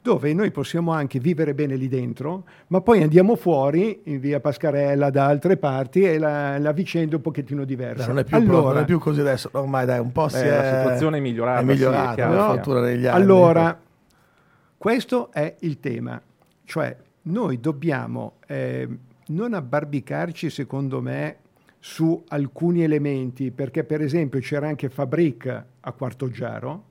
dove 0.00 0.32
noi 0.32 0.52
possiamo 0.52 0.92
anche 0.92 1.18
vivere 1.18 1.54
bene 1.54 1.74
lì 1.74 1.88
dentro, 1.88 2.44
ma 2.68 2.80
poi 2.82 3.02
andiamo 3.02 3.34
fuori 3.34 4.02
in 4.04 4.20
via 4.20 4.38
Pascarella 4.38 5.10
da 5.10 5.26
altre 5.26 5.56
parti 5.56 6.02
e 6.02 6.18
la, 6.18 6.56
la 6.58 6.70
vicenda 6.70 7.14
è 7.14 7.16
un 7.16 7.22
pochettino 7.22 7.64
diversa. 7.64 8.06
non, 8.06 8.20
è 8.20 8.24
più, 8.24 8.36
allora, 8.36 8.74
non 8.74 8.82
è 8.82 8.84
più 8.84 9.00
così 9.00 9.18
adesso, 9.22 9.48
ormai 9.54 9.86
dai, 9.86 9.98
un 9.98 10.12
po' 10.12 10.28
si 10.28 10.36
è... 10.36 10.48
La 10.50 10.78
situazione 10.82 11.18
è 11.18 11.20
migliorata. 11.20 11.60
È 11.62 11.64
migliorata, 11.64 12.04
sì, 12.04 12.12
è 12.12 12.14
chiaro, 12.14 12.74
no? 12.74 12.80
negli 12.80 13.06
anni. 13.06 13.20
Allora, 13.20 13.80
questo 14.78 15.32
è 15.32 15.56
il 15.58 15.80
tema, 15.80 16.22
cioè 16.64 16.96
noi 17.22 17.58
dobbiamo... 17.58 18.34
Eh, 18.46 18.88
non 19.26 19.54
abbarbicarci, 19.54 20.50
secondo 20.50 21.00
me, 21.00 21.38
su 21.78 22.22
alcuni 22.28 22.82
elementi, 22.82 23.50
perché 23.50 23.84
per 23.84 24.00
esempio 24.00 24.40
c'era 24.40 24.68
anche 24.68 24.88
Fabric 24.88 25.64
a 25.80 25.92
Quartoggiaro, 25.92 26.84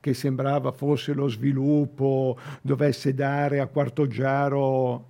che 0.00 0.14
sembrava 0.14 0.72
fosse 0.72 1.12
lo 1.12 1.28
sviluppo, 1.28 2.38
dovesse 2.62 3.12
dare 3.12 3.60
a 3.60 3.66
Quartoggiaro, 3.66 5.08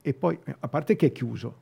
e 0.00 0.14
poi, 0.14 0.38
a 0.60 0.68
parte 0.68 0.96
che 0.96 1.06
è 1.06 1.12
chiuso. 1.12 1.54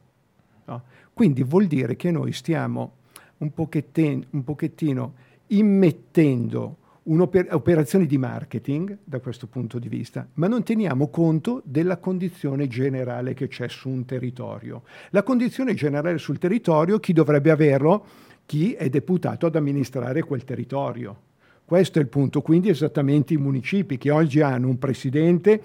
No? 0.66 0.83
Quindi 1.12 1.42
vuol 1.42 1.66
dire 1.66 1.97
che 1.97 2.11
noi 2.11 2.33
stiamo 2.33 2.92
un 3.38 3.53
pochettino, 3.53 4.25
un 4.31 4.44
pochettino 4.44 5.14
immettendo 5.49 6.77
un'operazione 7.09 8.07
di 8.07 8.18
marketing 8.18 8.99
da 9.03 9.21
questo 9.21 9.47
punto 9.47 9.79
di 9.79 9.88
vista, 9.88 10.27
ma 10.35 10.47
non 10.47 10.62
teniamo 10.62 11.09
conto 11.09 11.62
della 11.64 11.97
condizione 11.97 12.66
generale 12.66 13.35
che 13.35 13.49
c'è 13.49 13.68
su 13.68 13.88
un 13.88 14.05
territorio. 14.05 14.83
La 15.11 15.23
condizione 15.23 15.75
generale 15.75 16.18
sul 16.18 16.38
territorio, 16.38 16.99
chi 16.99 17.12
dovrebbe 17.12 17.51
averlo? 17.51 18.05
Chi 18.44 18.75
è 18.75 18.88
deputato 18.88 19.47
ad 19.47 19.57
amministrare 19.57 20.23
quel 20.23 20.44
territorio. 20.44 21.27
Questo 21.64 21.99
è 21.99 22.03
il 22.03 22.09
punto, 22.09 22.40
quindi 22.42 22.68
esattamente 22.68 23.35
i 23.35 23.38
municipi 23.38 23.99
che 23.99 24.11
oggi 24.11 24.40
hanno 24.40 24.68
un 24.68 24.79
presidente 24.79 25.62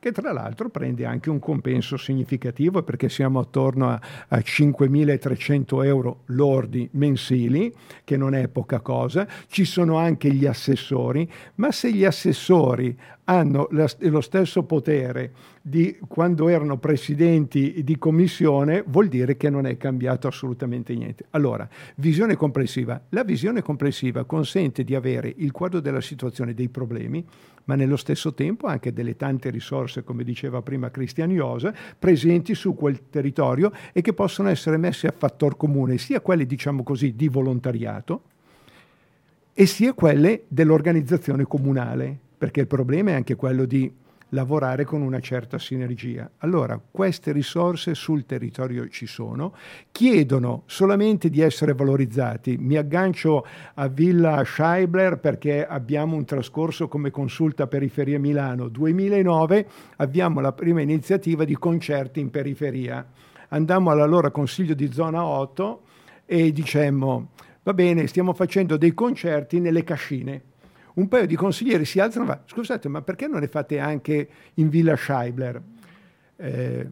che 0.00 0.12
tra 0.12 0.32
l'altro 0.32 0.70
prende 0.70 1.04
anche 1.04 1.28
un 1.28 1.38
compenso 1.38 1.98
significativo 1.98 2.82
perché 2.82 3.10
siamo 3.10 3.38
attorno 3.38 3.90
a, 3.90 4.00
a 4.28 4.38
5.300 4.38 5.84
euro 5.84 6.22
lordi 6.26 6.88
mensili, 6.92 7.72
che 8.02 8.16
non 8.16 8.34
è 8.34 8.48
poca 8.48 8.80
cosa. 8.80 9.28
Ci 9.46 9.64
sono 9.64 9.98
anche 9.98 10.32
gli 10.32 10.46
assessori, 10.46 11.30
ma 11.56 11.70
se 11.70 11.92
gli 11.92 12.04
assessori 12.04 12.98
hanno 13.24 13.68
lo 13.70 14.20
stesso 14.20 14.64
potere 14.64 15.32
di 15.62 15.98
quando 16.08 16.48
erano 16.48 16.78
presidenti 16.78 17.82
di 17.84 17.98
commissione, 17.98 18.82
vuol 18.86 19.08
dire 19.08 19.36
che 19.36 19.50
non 19.50 19.66
è 19.66 19.76
cambiato 19.76 20.26
assolutamente 20.26 20.94
niente. 20.94 21.26
Allora, 21.30 21.68
visione 21.96 22.34
complessiva. 22.36 23.00
La 23.10 23.24
visione 23.24 23.60
complessiva 23.62 24.24
consente 24.24 24.84
di 24.84 24.94
avere 24.94 25.32
il 25.36 25.52
quadro 25.52 25.80
della 25.80 26.00
situazione 26.00 26.54
dei 26.54 26.68
problemi, 26.68 27.24
ma 27.64 27.74
nello 27.74 27.96
stesso 27.96 28.32
tempo 28.32 28.66
anche 28.66 28.92
delle 28.92 29.16
tante 29.16 29.50
risorse, 29.50 30.02
come 30.02 30.24
diceva 30.24 30.62
prima 30.62 30.90
Cristian 30.90 31.30
Iosa, 31.30 31.74
presenti 31.98 32.54
su 32.54 32.74
quel 32.74 33.10
territorio 33.10 33.70
e 33.92 34.00
che 34.00 34.14
possono 34.14 34.48
essere 34.48 34.78
messe 34.78 35.06
a 35.06 35.14
fattor 35.16 35.56
comune, 35.58 35.98
sia 35.98 36.20
quelle, 36.20 36.46
diciamo 36.46 36.82
così, 36.82 37.14
di 37.14 37.28
volontariato, 37.28 38.22
e 39.52 39.66
sia 39.66 39.92
quelle 39.92 40.44
dell'organizzazione 40.48 41.44
comunale, 41.44 42.16
perché 42.38 42.60
il 42.60 42.66
problema 42.66 43.10
è 43.10 43.14
anche 43.14 43.36
quello 43.36 43.66
di 43.66 43.92
lavorare 44.30 44.84
con 44.84 45.02
una 45.02 45.20
certa 45.20 45.58
sinergia. 45.58 46.30
Allora, 46.38 46.80
queste 46.90 47.32
risorse 47.32 47.94
sul 47.94 48.26
territorio 48.26 48.88
ci 48.88 49.06
sono, 49.06 49.54
chiedono 49.92 50.62
solamente 50.66 51.30
di 51.30 51.40
essere 51.40 51.74
valorizzati. 51.74 52.56
Mi 52.58 52.76
aggancio 52.76 53.46
a 53.74 53.88
Villa 53.88 54.42
Scheibler 54.44 55.18
perché 55.18 55.66
abbiamo 55.66 56.16
un 56.16 56.24
trascorso 56.24 56.88
come 56.88 57.10
consulta 57.10 57.66
Periferia 57.66 58.18
Milano 58.18 58.68
2009, 58.68 59.66
abbiamo 59.96 60.40
la 60.40 60.52
prima 60.52 60.80
iniziativa 60.80 61.44
di 61.44 61.56
concerti 61.56 62.20
in 62.20 62.30
periferia. 62.30 63.06
Andammo 63.48 63.90
all'allora 63.90 64.30
Consiglio 64.30 64.74
di 64.74 64.92
Zona 64.92 65.24
8 65.24 65.82
e 66.26 66.52
dicemmo 66.52 67.28
va 67.62 67.74
bene, 67.74 68.06
stiamo 68.06 68.32
facendo 68.32 68.76
dei 68.76 68.94
concerti 68.94 69.60
nelle 69.60 69.84
cascine. 69.84 70.42
Un 70.94 71.08
paio 71.08 71.26
di 71.26 71.36
consiglieri 71.36 71.84
si 71.84 72.00
alzano 72.00 72.24
e 72.24 72.28
va, 72.28 72.42
scusate, 72.44 72.88
ma 72.88 73.02
perché 73.02 73.26
non 73.26 73.40
ne 73.40 73.48
fate 73.48 73.78
anche 73.78 74.28
in 74.54 74.68
Villa 74.68 74.96
Scheibler? 74.96 75.62
Eh, 76.36 76.88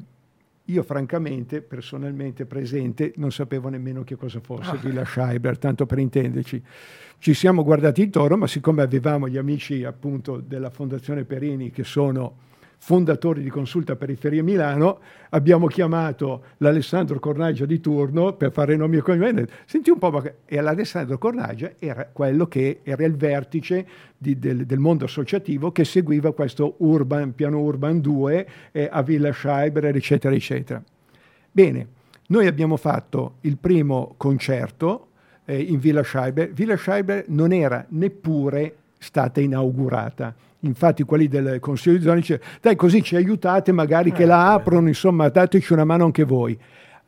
io 0.65 0.83
francamente, 0.83 1.63
personalmente 1.63 2.45
presente, 2.45 3.13
non 3.17 3.33
sapevo 3.33 3.69
nemmeno 3.69 4.05
che 4.05 4.17
cosa 4.17 4.41
fosse 4.41 4.71
ah. 4.71 4.77
Villa 4.83 5.05
Scheibler, 5.05 5.59
tanto 5.59 5.87
per 5.87 5.99
intenderci. 5.99 6.63
Ci 7.19 7.35
siamo 7.35 7.65
guardati 7.65 8.03
intorno, 8.03 8.37
ma 8.37 8.47
siccome 8.47 8.83
avevamo 8.83 9.29
gli 9.29 9.39
amici 9.39 9.85
appunto 9.85 10.39
della 10.39 10.71
Fondazione 10.71 11.25
Perini 11.25 11.71
che 11.71 11.85
sono 11.85 12.47
fondatori 12.79 13.43
di 13.43 13.51
Consulta 13.51 13.97
Periferia 13.97 14.43
Milano, 14.43 15.01
abbiamo 15.31 15.67
chiamato 15.67 16.43
l'Alessandro 16.59 17.19
Cornaggia 17.19 17.67
di 17.67 17.81
turno 17.81 18.33
per 18.35 18.53
fare 18.53 18.77
nomi 18.77 18.97
e 18.97 19.03
cognomi. 19.03 19.45
Senti 19.67 19.91
un 19.91 19.99
po', 19.99 20.23
e 20.47 20.61
l'Alessandro 20.61 21.19
Cornaggia 21.19 21.73
era 21.79 22.09
quello 22.11 22.47
che 22.47 22.81
era 22.83 23.05
il 23.05 23.17
vertice 23.17 23.87
di, 24.17 24.39
del, 24.39 24.65
del, 24.65 24.79
mondo 24.79 25.05
associativo 25.05 25.71
che 25.73 25.85
seguiva 25.85 26.33
questo 26.33 26.77
urban, 26.79 27.35
piano 27.35 27.61
Urban 27.61 28.01
2 28.01 28.49
eh, 28.73 28.89
a 28.91 29.03
Villa 29.03 29.33
Scheiber, 29.33 29.85
eccetera, 29.85 30.35
eccetera. 30.35 30.83
Bene, 31.51 31.87
noi 32.29 32.47
abbiamo 32.47 32.77
fatto 32.77 33.35
il 33.43 33.57
primo 33.57 34.15
concerto 34.17 35.09
eh, 35.45 35.61
in 35.61 35.79
Villa 35.79 36.03
Scheiber. 36.03 36.53
Villa 36.53 36.77
Scheiber 36.77 37.25
non 37.29 37.53
era 37.53 37.85
neppure 37.89 38.77
stata 38.99 39.41
inaugurata 39.41 40.35
infatti 40.61 41.05
quelli 41.05 41.29
del 41.29 41.61
Consiglio 41.61 41.97
di 41.97 42.03
zona 42.03 42.17
dice 42.17 42.41
dai 42.61 42.77
così 42.77 43.03
ci 43.03 43.17
aiutate 43.17 43.73
magari 43.73 44.13
che 44.13 44.25
la 44.25 44.51
eh, 44.51 44.55
aprono, 44.55 44.89
insomma 44.89 45.29
dateci 45.29 45.73
una 45.73 45.85
mano 45.85 46.05
anche 46.05 46.25
voi. 46.25 46.59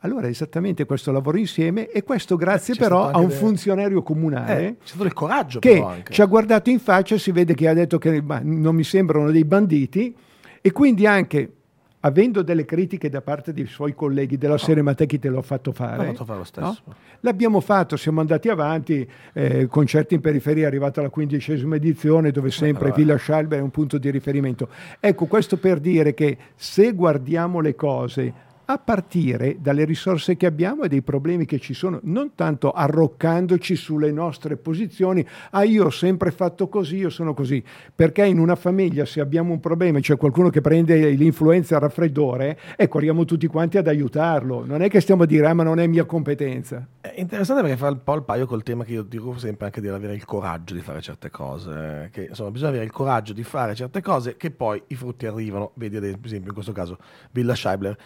Allora 0.03 0.27
esattamente 0.27 0.85
questo 0.85 1.11
lavoro 1.11 1.37
insieme 1.37 1.87
e 1.87 2.03
questo 2.03 2.35
grazie 2.35 2.73
però 2.73 3.09
a 3.09 3.19
un 3.19 3.27
del... 3.27 3.37
funzionario 3.37 4.01
comunale 4.01 4.67
eh, 4.67 4.75
c'è 4.79 4.87
stato 4.87 5.03
il 5.03 5.13
coraggio 5.13 5.59
che 5.59 6.03
ci 6.09 6.21
ha 6.21 6.25
guardato 6.25 6.71
in 6.71 6.79
faccia, 6.79 7.17
si 7.19 7.31
vede 7.31 7.53
che 7.53 7.67
ha 7.67 7.73
detto 7.73 7.99
che 7.99 8.23
non 8.41 8.73
mi 8.73 8.83
sembrano 8.83 9.29
dei 9.29 9.45
banditi 9.45 10.15
e 10.59 10.71
quindi 10.71 11.05
anche 11.05 11.51
avendo 12.01 12.41
delle 12.41 12.65
critiche 12.65 13.09
da 13.09 13.21
parte 13.21 13.53
dei 13.53 13.65
suoi 13.65 13.93
colleghi 13.93 14.37
della 14.37 14.57
serie 14.57 14.81
ma 14.81 14.93
te 14.93 15.05
chi 15.05 15.19
te 15.19 15.29
l'ho 15.29 15.41
fatto 15.41 15.71
fare? 15.71 15.97
L'ho 15.97 16.11
fatto 16.11 16.25
fare 16.25 16.39
lo 16.39 16.45
stesso. 16.45 16.81
No? 16.85 16.95
L'abbiamo 17.21 17.59
fatto, 17.59 17.97
siamo 17.97 18.19
andati 18.19 18.49
avanti, 18.49 19.07
eh, 19.33 19.67
concerti 19.67 20.15
in 20.15 20.21
periferia, 20.21 20.63
è 20.63 20.67
arrivata 20.67 21.01
la 21.01 21.09
quindicesima 21.09 21.75
edizione 21.75 22.31
dove 22.31 22.51
sempre 22.51 22.85
allora. 22.85 22.95
Villa 22.95 23.15
Scialba 23.15 23.55
è 23.55 23.59
un 23.59 23.71
punto 23.71 23.97
di 23.97 24.09
riferimento. 24.09 24.69
Ecco, 24.99 25.25
questo 25.25 25.57
per 25.57 25.79
dire 25.79 26.13
che 26.13 26.37
se 26.55 26.93
guardiamo 26.93 27.59
le 27.59 27.75
cose 27.75 28.33
a 28.71 28.77
partire 28.77 29.57
dalle 29.59 29.85
risorse 29.85 30.37
che 30.37 30.45
abbiamo 30.45 30.83
e 30.83 30.87
dei 30.87 31.01
problemi 31.01 31.45
che 31.45 31.59
ci 31.59 31.73
sono, 31.73 31.99
non 32.03 32.35
tanto 32.35 32.71
arroccandoci 32.71 33.75
sulle 33.75 34.11
nostre 34.11 34.57
posizioni, 34.57 35.25
ah 35.51 35.63
io 35.63 35.85
ho 35.85 35.89
sempre 35.89 36.31
fatto 36.31 36.67
così, 36.67 36.97
io 36.97 37.09
sono 37.09 37.33
così, 37.33 37.63
perché 37.93 38.25
in 38.25 38.39
una 38.39 38.55
famiglia 38.55 39.05
se 39.05 39.19
abbiamo 39.19 39.53
un 39.53 39.59
problema 39.59 39.99
c'è 39.99 40.17
qualcuno 40.17 40.49
che 40.49 40.61
prende 40.61 41.09
l'influenza 41.09 41.75
al 41.75 41.81
raffreddore 41.81 42.57
e 42.75 42.87
corriamo 42.87 43.25
tutti 43.25 43.47
quanti 43.47 43.77
ad 43.77 43.87
aiutarlo, 43.87 44.65
non 44.65 44.81
è 44.81 44.89
che 44.89 45.01
stiamo 45.01 45.23
a 45.23 45.25
dire 45.25 45.47
ah 45.47 45.53
ma 45.53 45.63
non 45.63 45.79
è 45.79 45.87
mia 45.87 46.05
competenza. 46.05 46.87
È 47.01 47.13
interessante 47.17 47.61
perché 47.61 47.77
fa 47.77 47.89
un 47.89 48.03
po' 48.03 48.15
il 48.15 48.23
paio 48.23 48.45
col 48.45 48.63
tema 48.63 48.83
che 48.83 48.93
io 48.93 49.03
dico 49.03 49.37
sempre 49.37 49.65
anche 49.65 49.81
di 49.81 49.87
avere 49.87 50.13
il 50.13 50.25
coraggio 50.25 50.73
di 50.73 50.81
fare 50.81 51.01
certe 51.01 51.29
cose, 51.29 52.09
che 52.11 52.27
insomma 52.29 52.51
bisogna 52.51 52.69
avere 52.69 52.85
il 52.85 52.91
coraggio 52.91 53.33
di 53.33 53.43
fare 53.43 53.75
certe 53.75 54.01
cose 54.01 54.37
che 54.37 54.51
poi 54.51 54.81
i 54.87 54.95
frutti 54.95 55.25
arrivano, 55.25 55.71
vedi 55.75 55.97
ad 55.97 56.03
esempio 56.03 56.49
in 56.49 56.53
questo 56.53 56.71
caso 56.71 56.97
Villa 57.31 57.55
Scheibler 57.55 57.97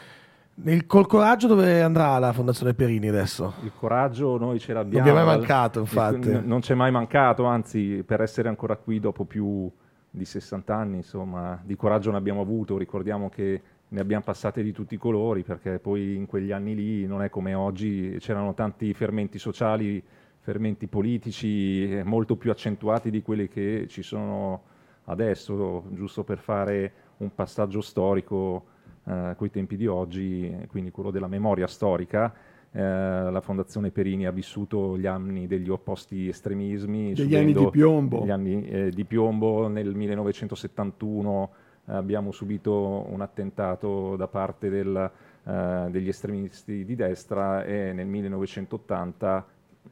il, 0.63 0.85
col 0.85 1.05
coraggio 1.05 1.47
dove 1.47 1.81
andrà 1.81 2.17
la 2.17 2.31
Fondazione 2.31 2.73
Perini 2.73 3.09
adesso? 3.09 3.53
Il 3.63 3.73
coraggio 3.77 4.37
noi 4.37 4.59
ce 4.59 4.73
l'abbiamo. 4.73 5.05
Non 5.05 5.15
vi 5.15 5.21
è 5.21 5.25
mai 5.25 5.37
mancato, 5.37 5.79
infatti. 5.79 6.29
Il, 6.29 6.43
non 6.45 6.61
ci 6.61 6.71
è 6.71 6.75
mai 6.75 6.91
mancato, 6.91 7.45
anzi, 7.45 8.03
per 8.05 8.21
essere 8.21 8.47
ancora 8.47 8.77
qui 8.77 8.99
dopo 8.99 9.25
più 9.25 9.69
di 10.09 10.25
60 10.25 10.73
anni, 10.73 10.97
insomma, 10.97 11.59
di 11.63 11.75
coraggio 11.75 12.11
ne 12.11 12.17
abbiamo 12.17 12.41
avuto. 12.41 12.77
Ricordiamo 12.77 13.29
che 13.29 13.61
ne 13.87 13.99
abbiamo 13.99 14.23
passate 14.23 14.63
di 14.63 14.71
tutti 14.71 14.95
i 14.95 14.97
colori, 14.97 15.43
perché 15.43 15.79
poi 15.79 16.15
in 16.15 16.25
quegli 16.25 16.51
anni 16.51 16.73
lì 16.73 17.05
non 17.05 17.21
è 17.21 17.29
come 17.29 17.53
oggi, 17.53 18.15
c'erano 18.19 18.53
tanti 18.53 18.93
fermenti 18.93 19.37
sociali, 19.37 20.01
fermenti 20.39 20.87
politici 20.87 22.01
molto 22.03 22.35
più 22.37 22.51
accentuati 22.51 23.09
di 23.09 23.21
quelli 23.21 23.47
che 23.47 23.87
ci 23.89 24.03
sono 24.03 24.61
adesso, 25.05 25.85
giusto 25.89 26.23
per 26.23 26.37
fare 26.37 26.93
un 27.17 27.33
passaggio 27.33 27.81
storico 27.81 28.73
eh, 29.05 29.33
coi 29.37 29.49
tempi 29.49 29.77
di 29.77 29.87
oggi, 29.87 30.53
quindi 30.67 30.91
quello 30.91 31.11
della 31.11 31.27
memoria 31.27 31.67
storica. 31.67 32.33
Eh, 32.71 32.81
la 32.81 33.41
Fondazione 33.41 33.91
Perini 33.91 34.25
ha 34.25 34.31
vissuto 34.31 34.97
gli 34.97 35.05
anni 35.05 35.47
degli 35.47 35.69
opposti 35.69 36.27
estremismi. 36.27 37.13
Degli 37.13 37.35
anni 37.35 37.53
di 37.53 37.69
piombo. 37.69 38.25
Gli 38.25 38.31
anni 38.31 38.67
eh, 38.67 38.89
di 38.89 39.05
piombo 39.05 39.67
nel 39.67 39.93
1971 39.95 41.49
abbiamo 41.85 42.31
subito 42.31 43.05
un 43.09 43.21
attentato 43.21 44.15
da 44.15 44.27
parte 44.27 44.69
del, 44.69 45.11
eh, 45.43 45.87
degli 45.89 46.07
estremisti 46.07 46.83
di 46.83 46.95
destra 46.95 47.63
e 47.63 47.93
nel 47.93 48.07
1980 48.07 49.45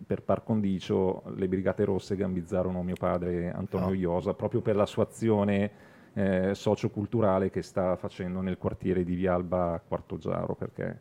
per 0.05 0.23
par 0.23 0.43
condicio 0.43 1.21
le 1.35 1.47
Brigate 1.47 1.85
Rosse 1.85 2.15
gambizzarono 2.15 2.81
mio 2.81 2.95
padre 2.97 3.51
Antonio 3.51 3.89
oh. 3.89 3.93
Iosa 3.93 4.33
proprio 4.33 4.61
per 4.61 4.75
la 4.75 4.87
sua 4.87 5.03
azione 5.03 5.71
eh, 6.13 6.53
socioculturale 6.53 7.49
che 7.49 7.61
sta 7.61 7.95
facendo 7.95 8.41
nel 8.41 8.57
quartiere 8.57 9.03
di 9.03 9.15
Vialba 9.15 9.81
Quarto 9.85 10.17
Giaro, 10.17 10.55
perché 10.55 10.99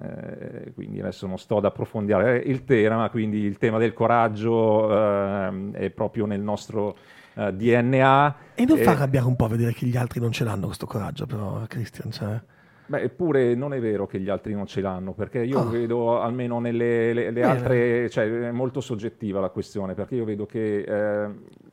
eh, 0.00 0.72
quindi 0.74 1.00
adesso 1.00 1.26
non 1.26 1.38
sto 1.38 1.58
ad 1.58 1.64
approfondire 1.64 2.38
il 2.38 2.64
tema, 2.64 3.08
quindi 3.10 3.38
il 3.38 3.58
tema 3.58 3.78
del 3.78 3.92
coraggio 3.92 4.90
eh, 4.90 5.70
è 5.72 5.90
proprio 5.90 6.26
nel 6.26 6.40
nostro 6.40 6.96
eh, 7.34 7.52
DNA. 7.52 8.36
E 8.54 8.64
non 8.64 8.78
fa 8.78 8.92
arrabbiare 8.92 9.26
un 9.26 9.36
po' 9.36 9.48
vedere 9.48 9.72
che 9.72 9.86
gli 9.86 9.96
altri 9.96 10.20
non 10.20 10.32
ce 10.32 10.44
l'hanno 10.44 10.66
questo 10.66 10.86
coraggio, 10.86 11.26
però, 11.26 11.62
Christian. 11.66 12.10
Cioè... 12.10 12.40
Beh, 12.86 13.02
eppure 13.02 13.54
non 13.54 13.72
è 13.72 13.80
vero 13.80 14.06
che 14.06 14.18
gli 14.20 14.28
altri 14.28 14.54
non 14.54 14.66
ce 14.66 14.80
l'hanno, 14.80 15.12
perché 15.12 15.42
io 15.44 15.60
oh. 15.60 15.68
vedo 15.68 16.20
almeno 16.20 16.58
nelle 16.58 17.12
le, 17.12 17.30
le 17.30 17.42
altre, 17.42 18.10
cioè 18.10 18.28
è 18.28 18.50
molto 18.50 18.80
soggettiva 18.80 19.40
la 19.40 19.50
questione, 19.50 19.94
perché 19.94 20.16
io 20.16 20.24
vedo 20.24 20.46
che 20.46 20.80
eh, 20.80 21.30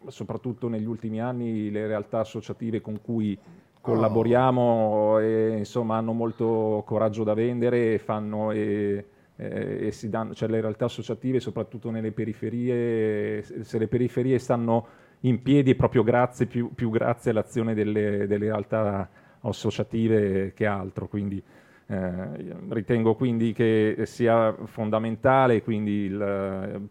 soprattutto 0.07 0.67
negli 0.69 0.85
ultimi 0.85 1.19
anni 1.19 1.71
le 1.71 1.87
realtà 1.87 2.19
associative 2.19 2.81
con 2.81 3.01
cui 3.01 3.37
collaboriamo 3.81 4.61
oh. 4.61 5.21
e, 5.21 5.57
insomma, 5.57 5.97
hanno 5.97 6.13
molto 6.13 6.83
coraggio 6.85 7.23
da 7.23 7.33
vendere 7.33 7.93
e 7.93 7.97
fanno... 7.97 8.51
E, 8.51 9.05
e 9.41 9.91
si 9.93 10.09
danno, 10.09 10.33
cioè 10.33 10.49
le 10.49 10.59
realtà 10.59 10.83
associative, 10.83 11.39
soprattutto 11.39 11.91
nelle 11.91 12.11
periferie, 12.11 13.41
se 13.41 13.77
le 13.77 13.87
periferie 13.87 14.37
stanno 14.37 14.85
in 15.21 15.41
piedi 15.41 15.71
è 15.71 15.75
proprio 15.75 16.03
grazie, 16.03 16.45
più, 16.45 16.73
più 16.73 16.89
grazie 16.89 17.31
all'azione 17.31 17.73
delle, 17.73 18.27
delle 18.27 18.45
realtà 18.45 19.09
associative 19.41 20.53
che 20.53 20.65
altro. 20.65 21.07
Quindi, 21.07 21.41
eh, 21.87 22.27
ritengo 22.69 23.15
quindi 23.15 23.53
che 23.53 24.03
sia 24.05 24.55
fondamentale 24.65 25.63
quindi 25.63 26.03
il, 26.03 26.89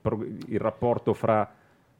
il 0.49 0.59
rapporto 0.59 1.15
fra 1.15 1.49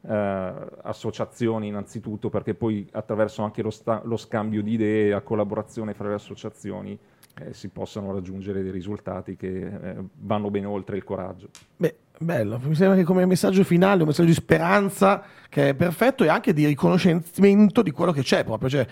eh, 0.01 0.53
associazioni 0.83 1.67
innanzitutto 1.67 2.29
perché 2.29 2.53
poi 2.53 2.87
attraverso 2.91 3.41
anche 3.43 3.61
lo, 3.61 3.69
sta- 3.69 4.01
lo 4.03 4.17
scambio 4.17 4.61
di 4.61 4.73
idee, 4.73 5.11
la 5.11 5.21
collaborazione 5.21 5.93
fra 5.93 6.07
le 6.07 6.13
associazioni 6.15 6.97
eh, 7.41 7.53
si 7.53 7.69
possano 7.69 8.13
raggiungere 8.13 8.61
dei 8.61 8.71
risultati 8.71 9.35
che 9.35 9.65
eh, 9.65 9.95
vanno 10.19 10.49
ben 10.49 10.65
oltre 10.65 10.97
il 10.97 11.03
coraggio. 11.03 11.49
Beh, 11.75 11.95
bello, 12.17 12.59
mi 12.63 12.75
sembra 12.75 12.97
che 12.97 13.03
come 13.03 13.25
messaggio 13.25 13.63
finale, 13.63 14.01
un 14.01 14.07
messaggio 14.07 14.29
di 14.29 14.35
speranza 14.35 15.23
che 15.49 15.69
è 15.69 15.73
perfetto 15.73 16.23
e 16.23 16.27
anche 16.27 16.53
di 16.53 16.65
riconoscimento 16.65 17.81
di 17.81 17.91
quello 17.91 18.11
che 18.11 18.21
c'è 18.21 18.43
proprio, 18.43 18.69
cioè 18.69 18.87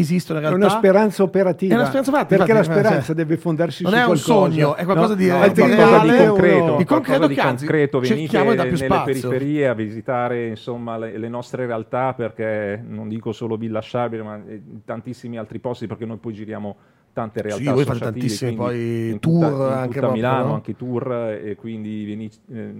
esistono 0.00 0.38
in 0.38 0.46
realtà. 0.46 0.66
È 0.66 0.68
una 0.68 0.78
speranza 0.78 1.22
operativa. 1.22 1.74
È 1.74 1.76
una 1.76 1.86
speranza 1.86 2.10
operativa. 2.10 2.44
Perché 2.44 2.52
la 2.52 2.62
speranza 2.62 3.02
cioè, 3.02 3.14
deve 3.14 3.36
fondarsi 3.36 3.82
non 3.82 3.92
su 3.92 3.98
qualcosa. 3.98 4.32
Non 4.32 4.38
è 4.38 4.44
un 4.44 4.52
sogno, 4.52 4.74
è 4.76 4.84
qualcosa 4.84 5.08
no, 5.08 5.14
di, 5.14 5.26
no, 5.28 5.42
è 5.42 5.52
qualcosa 5.52 6.00
di 6.00 6.26
concreto. 6.26 6.76
Di 6.76 6.84
concreto, 6.84 7.26
di 7.26 7.34
concreto. 7.34 8.00
Venite 8.00 8.42
nelle 8.42 8.76
spazio. 8.76 9.04
periferie 9.04 9.68
a 9.68 9.74
visitare 9.74 10.46
insomma, 10.48 10.98
le, 10.98 11.18
le, 11.18 11.28
nostre 11.28 11.66
realtà 11.66 12.14
perché 12.14 12.82
non 12.86 13.08
dico 13.08 13.32
solo 13.32 13.56
Villa 13.56 13.80
Sciabile 13.80 14.22
ma 14.22 14.40
tantissimi 14.84 15.38
altri 15.38 15.58
posti 15.58 15.86
perché 15.86 16.04
noi 16.04 16.18
poi 16.18 16.32
giriamo 16.32 16.76
tante 17.16 17.40
realtà 17.40 17.64
sì, 17.64 17.70
voi 17.70 17.84
fate 17.86 18.00
tantissimi 18.00 18.54
poi 18.54 19.18
tour 19.20 19.48
tutta, 19.48 19.78
anche 19.78 20.00
tutta 20.00 20.12
Milano, 20.12 20.48
no? 20.48 20.52
anche 20.52 20.76
tour 20.76 21.38
e 21.42 21.56
quindi 21.56 22.04
veni, 22.04 22.30
eh, 22.52 22.74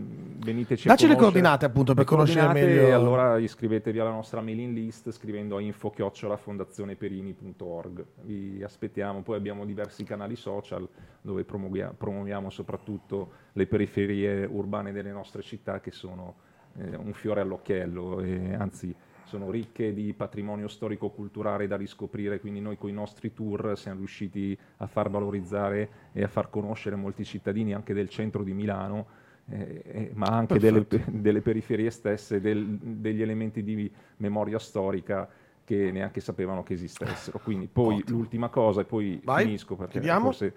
veniteci 0.45 0.89
Dacci 0.89 1.07
le 1.07 1.17
coordinate 1.17 1.65
appunto 1.65 1.95
per 1.95 2.05
conoscere 2.05 2.53
meglio. 2.53 2.83
E 2.83 2.91
allora 2.91 3.39
iscrivetevi 3.39 3.99
alla 3.99 4.11
nostra 4.11 4.43
mailing 4.43 4.75
list 4.75 5.11
scrivendo 5.11 5.57
a 5.57 5.63
info-fondazioneperini.org. 5.63 8.05
Vi 8.25 8.63
aspettiamo, 8.63 9.23
poi 9.23 9.37
abbiamo 9.37 9.65
diversi 9.65 10.05
canali 10.05 10.37
social 10.37 10.87
dove 11.23 11.45
promuoviamo 11.45 12.51
soprattutto 12.51 13.31
le 13.55 13.67
periferie 13.67 14.45
urbane 14.45 14.93
delle 14.93 15.13
nostre 15.13 15.41
città 15.41 15.81
che 15.81 15.93
sono 15.93 16.35
eh, 16.77 16.95
un 16.95 17.15
fiore 17.15 17.41
all'occhiello 17.41 18.21
e 18.21 18.55
anzi 18.55 18.95
sono 19.27 19.51
ricche 19.51 19.93
di 19.93 20.13
patrimonio 20.13 20.69
storico-culturale 20.69 21.67
da 21.67 21.77
riscoprire, 21.77 22.41
quindi 22.41 22.61
noi 22.61 22.79
con 22.79 22.89
i 22.89 22.93
nostri 22.93 23.33
tour 23.33 23.77
siamo 23.77 23.99
riusciti 23.99 24.57
a 24.79 24.87
far 24.87 25.11
valorizzare 25.11 25.89
e 26.13 26.23
a 26.23 26.29
far 26.29 26.49
conoscere 26.49 26.97
molti 26.97 27.25
cittadini 27.25 27.75
anche 27.75 27.93
del 27.93 28.09
centro 28.09 28.43
di 28.43 28.53
Milano 28.53 29.25
eh, 29.49 29.83
eh, 29.85 30.11
ma 30.15 30.27
anche 30.27 30.59
delle, 30.59 30.87
delle, 31.07 31.41
periferie 31.41 31.91
stesse, 31.91 32.41
del, 32.41 32.79
degli 32.79 33.23
elementi 33.23 33.63
di 33.63 33.91
memoria 34.17 34.59
storica 34.59 35.29
che 35.65 35.91
neanche 35.93 36.21
sapevano 36.21 36.63
che 36.63 36.75
esistessero. 36.75 37.39
Quindi 37.43 37.69
poi 37.69 37.99
Ottimo. 37.99 38.19
l'ultima 38.19 38.49
cosa, 38.49 38.81
e 38.81 38.85
poi 38.85 39.21
Vai, 39.23 39.45
finisco 39.45 39.77
perché 39.77 40.01
forse 40.01 40.55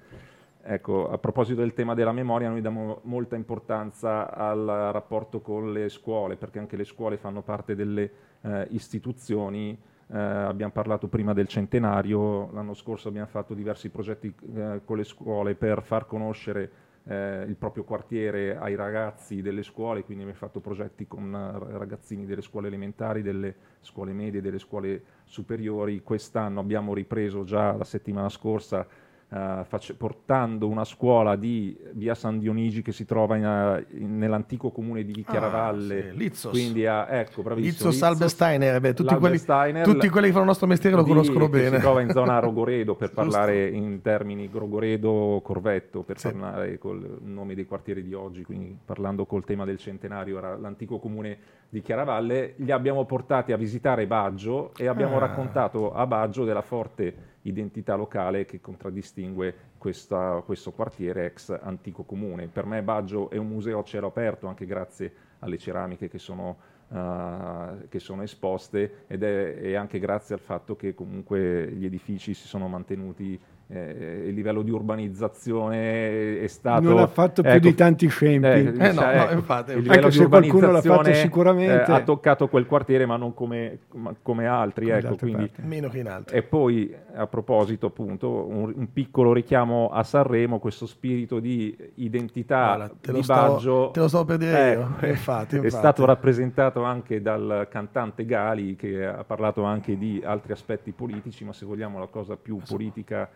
Ecco, 0.61 1.09
a 1.09 1.17
proposito 1.17 1.61
del 1.61 1.73
tema 1.73 1.93
della 1.93 2.11
memoria, 2.11 2.49
noi 2.49 2.59
diamo 2.59 2.99
molta 3.03 3.35
importanza 3.35 4.29
al 4.31 4.65
rapporto 4.91 5.39
con 5.39 5.71
le 5.71 5.87
scuole, 5.87 6.35
perché 6.35 6.59
anche 6.59 6.75
le 6.75 6.83
scuole 6.83 7.17
fanno 7.17 7.41
parte 7.41 7.75
delle 7.75 8.11
eh, 8.41 8.67
istituzioni. 8.71 9.77
Eh, 10.11 10.17
abbiamo 10.17 10.71
parlato 10.71 11.07
prima 11.07 11.33
del 11.33 11.47
centenario, 11.47 12.51
l'anno 12.51 12.73
scorso 12.73 13.09
abbiamo 13.09 13.27
fatto 13.27 13.53
diversi 13.53 13.89
progetti 13.89 14.33
eh, 14.55 14.81
con 14.83 14.97
le 14.97 15.03
scuole 15.03 15.53
per 15.55 15.83
far 15.83 16.07
conoscere 16.07 16.71
eh, 17.03 17.43
il 17.47 17.55
proprio 17.55 17.83
quartiere 17.83 18.57
ai 18.57 18.75
ragazzi 18.75 19.41
delle 19.41 19.63
scuole, 19.63 20.03
quindi 20.03 20.23
abbiamo 20.23 20.39
fatto 20.39 20.59
progetti 20.59 21.07
con 21.07 21.33
eh, 21.33 21.77
ragazzini 21.77 22.25
delle 22.25 22.41
scuole 22.41 22.67
elementari, 22.67 23.21
delle 23.21 23.55
scuole 23.81 24.13
medie, 24.13 24.41
delle 24.41 24.59
scuole 24.59 25.03
superiori. 25.25 26.01
Quest'anno 26.01 26.59
abbiamo 26.59 26.93
ripreso 26.93 27.43
già 27.43 27.73
la 27.73 27.83
settimana 27.83 28.29
scorsa 28.29 28.87
Uh, 29.31 29.63
face, 29.63 29.93
portando 29.93 30.67
una 30.67 30.83
scuola 30.83 31.35
di 31.35 31.77
via 31.91 32.15
San 32.15 32.39
Dionigi 32.39 32.81
che 32.81 32.91
si 32.91 33.05
trova 33.05 33.35
in, 33.35 33.45
uh, 33.45 33.95
in, 33.95 34.17
nell'antico 34.17 34.71
comune 34.71 35.03
di 35.03 35.23
Chiaravalle. 35.23 35.99
Ah, 35.99 36.11
sì, 36.11 36.17
Lizzos. 36.17 36.51
Quindi 36.51 36.87
a, 36.87 37.05
ecco, 37.07 37.43
bravissimo. 37.43 37.89
Lizzos 37.91 38.01
Albesteiner, 38.01 38.79
beh, 38.79 38.95
tutti, 38.95 39.13
quelli, 39.13 39.39
tutti 39.83 40.09
quelli 40.09 40.25
che 40.27 40.31
fanno 40.31 40.39
il 40.39 40.47
nostro 40.47 40.65
mestiere 40.65 40.95
lo 40.95 41.03
conoscono 41.03 41.47
bene. 41.47 41.75
Si 41.75 41.81
trova 41.81 42.01
in 42.01 42.09
zona 42.09 42.39
Rogoredo 42.41 42.95
per 42.95 43.11
parlare 43.11 43.67
in 43.67 44.01
termini 44.01 44.49
Rogoredo-Corvetto, 44.51 46.01
per 46.01 46.17
sì. 46.17 46.31
parlare 46.31 46.79
col 46.79 47.19
nome 47.21 47.53
dei 47.53 47.67
quartieri 47.67 48.01
di 48.01 48.15
oggi, 48.15 48.43
quindi 48.43 48.75
parlando 48.83 49.27
col 49.27 49.45
tema 49.45 49.63
del 49.63 49.77
centenario, 49.77 50.39
era 50.39 50.57
l'antico 50.57 50.97
comune 50.97 51.37
di 51.69 51.81
Chiaravalle. 51.81 52.55
Li 52.57 52.71
abbiamo 52.71 53.05
portati 53.05 53.51
a 53.51 53.57
visitare 53.57 54.07
Baggio 54.07 54.71
e 54.75 54.87
abbiamo 54.87 55.17
ah. 55.17 55.19
raccontato 55.19 55.93
a 55.93 56.07
Baggio 56.07 56.45
della 56.45 56.63
forte 56.63 57.37
identità 57.43 57.95
locale 57.95 58.45
che 58.45 58.59
contraddistingue 58.59 59.55
questa, 59.77 60.41
questo 60.45 60.71
quartiere 60.71 61.25
ex 61.25 61.57
antico 61.61 62.03
comune. 62.03 62.47
Per 62.47 62.65
me 62.65 62.81
Baggio 62.81 63.29
è 63.29 63.37
un 63.37 63.47
museo 63.47 63.79
a 63.79 63.83
cielo 63.83 64.07
aperto 64.07 64.47
anche 64.47 64.65
grazie 64.65 65.13
alle 65.39 65.57
ceramiche 65.57 66.09
che 66.09 66.19
sono, 66.19 66.57
uh, 66.89 67.87
che 67.87 67.99
sono 67.99 68.23
esposte 68.23 69.05
ed 69.07 69.23
è, 69.23 69.55
è, 69.55 69.73
anche 69.75 69.99
grazie 69.99 70.35
al 70.35 70.41
fatto 70.41 70.75
che 70.75 70.93
comunque 70.93 71.71
gli 71.71 71.85
edifici 71.85 72.33
si 72.33 72.47
sono 72.47 72.67
mantenuti 72.67 73.39
eh, 73.71 74.23
il 74.25 74.33
livello 74.33 74.63
di 74.63 74.71
urbanizzazione 74.71 76.41
è 76.41 76.47
stato... 76.47 76.81
Non 76.81 76.97
ha 76.97 77.07
fatto 77.07 77.43
più 77.43 77.51
ecco, 77.51 77.67
di 77.67 77.75
tanti 77.75 78.07
scempi. 78.07 78.47
Eh, 78.47 78.73
eh, 78.87 78.91
no, 78.91 79.01
no, 79.01 79.11
ecco, 79.11 79.33
infatti, 79.33 79.71
il 79.73 79.91
anche 79.91 80.11
se 80.11 80.27
qualcuno 80.27 80.71
l'ha 80.71 80.81
fatto 80.81 81.13
sicuramente... 81.13 81.91
Eh, 81.91 81.93
ha 81.93 82.01
toccato 82.01 82.47
quel 82.47 82.65
quartiere 82.65 83.05
ma 83.05 83.15
non 83.15 83.35
come, 83.35 83.81
come 84.23 84.47
altri. 84.47 84.85
Come 84.87 84.97
ecco, 84.97 85.15
quindi, 85.17 85.51
Meno 85.57 85.87
che 85.89 85.99
in 85.99 86.07
altri. 86.07 86.35
E 86.35 86.41
poi 86.41 86.91
a 87.13 87.27
proposito 87.27 87.87
appunto 87.87 88.47
un, 88.49 88.73
un, 88.75 88.91
piccolo 88.91 89.33
richiamo 89.33 89.89
a 89.89 90.01
Sanremo, 90.03 90.57
questo 90.57 90.87
spirito 90.87 91.39
di 91.39 91.75
identità 91.95 92.75
Guarda, 92.75 92.93
di 93.01 93.23
stavo, 93.23 93.53
Baggio... 93.53 93.91
Te 93.91 93.99
lo 93.99 94.07
stavo 94.07 94.25
per 94.25 94.37
dire 94.37 94.71
io, 94.71 94.81
ecco, 94.81 95.05
infatti, 95.05 95.55
infatti. 95.55 95.57
È 95.67 95.69
stato 95.69 96.05
rappresentato 96.05 96.81
anche 96.81 97.21
dal 97.21 97.67
cantante 97.69 98.25
Gali 98.25 98.75
che 98.75 99.05
ha 99.05 99.23
parlato 99.23 99.61
anche 99.61 99.95
di 99.95 100.19
altri 100.25 100.53
aspetti 100.53 100.91
politici, 100.91 101.45
ma 101.45 101.53
se 101.53 101.67
vogliamo 101.67 101.99
la 101.99 102.07
cosa 102.07 102.35
più 102.35 102.59
politica 102.67 103.29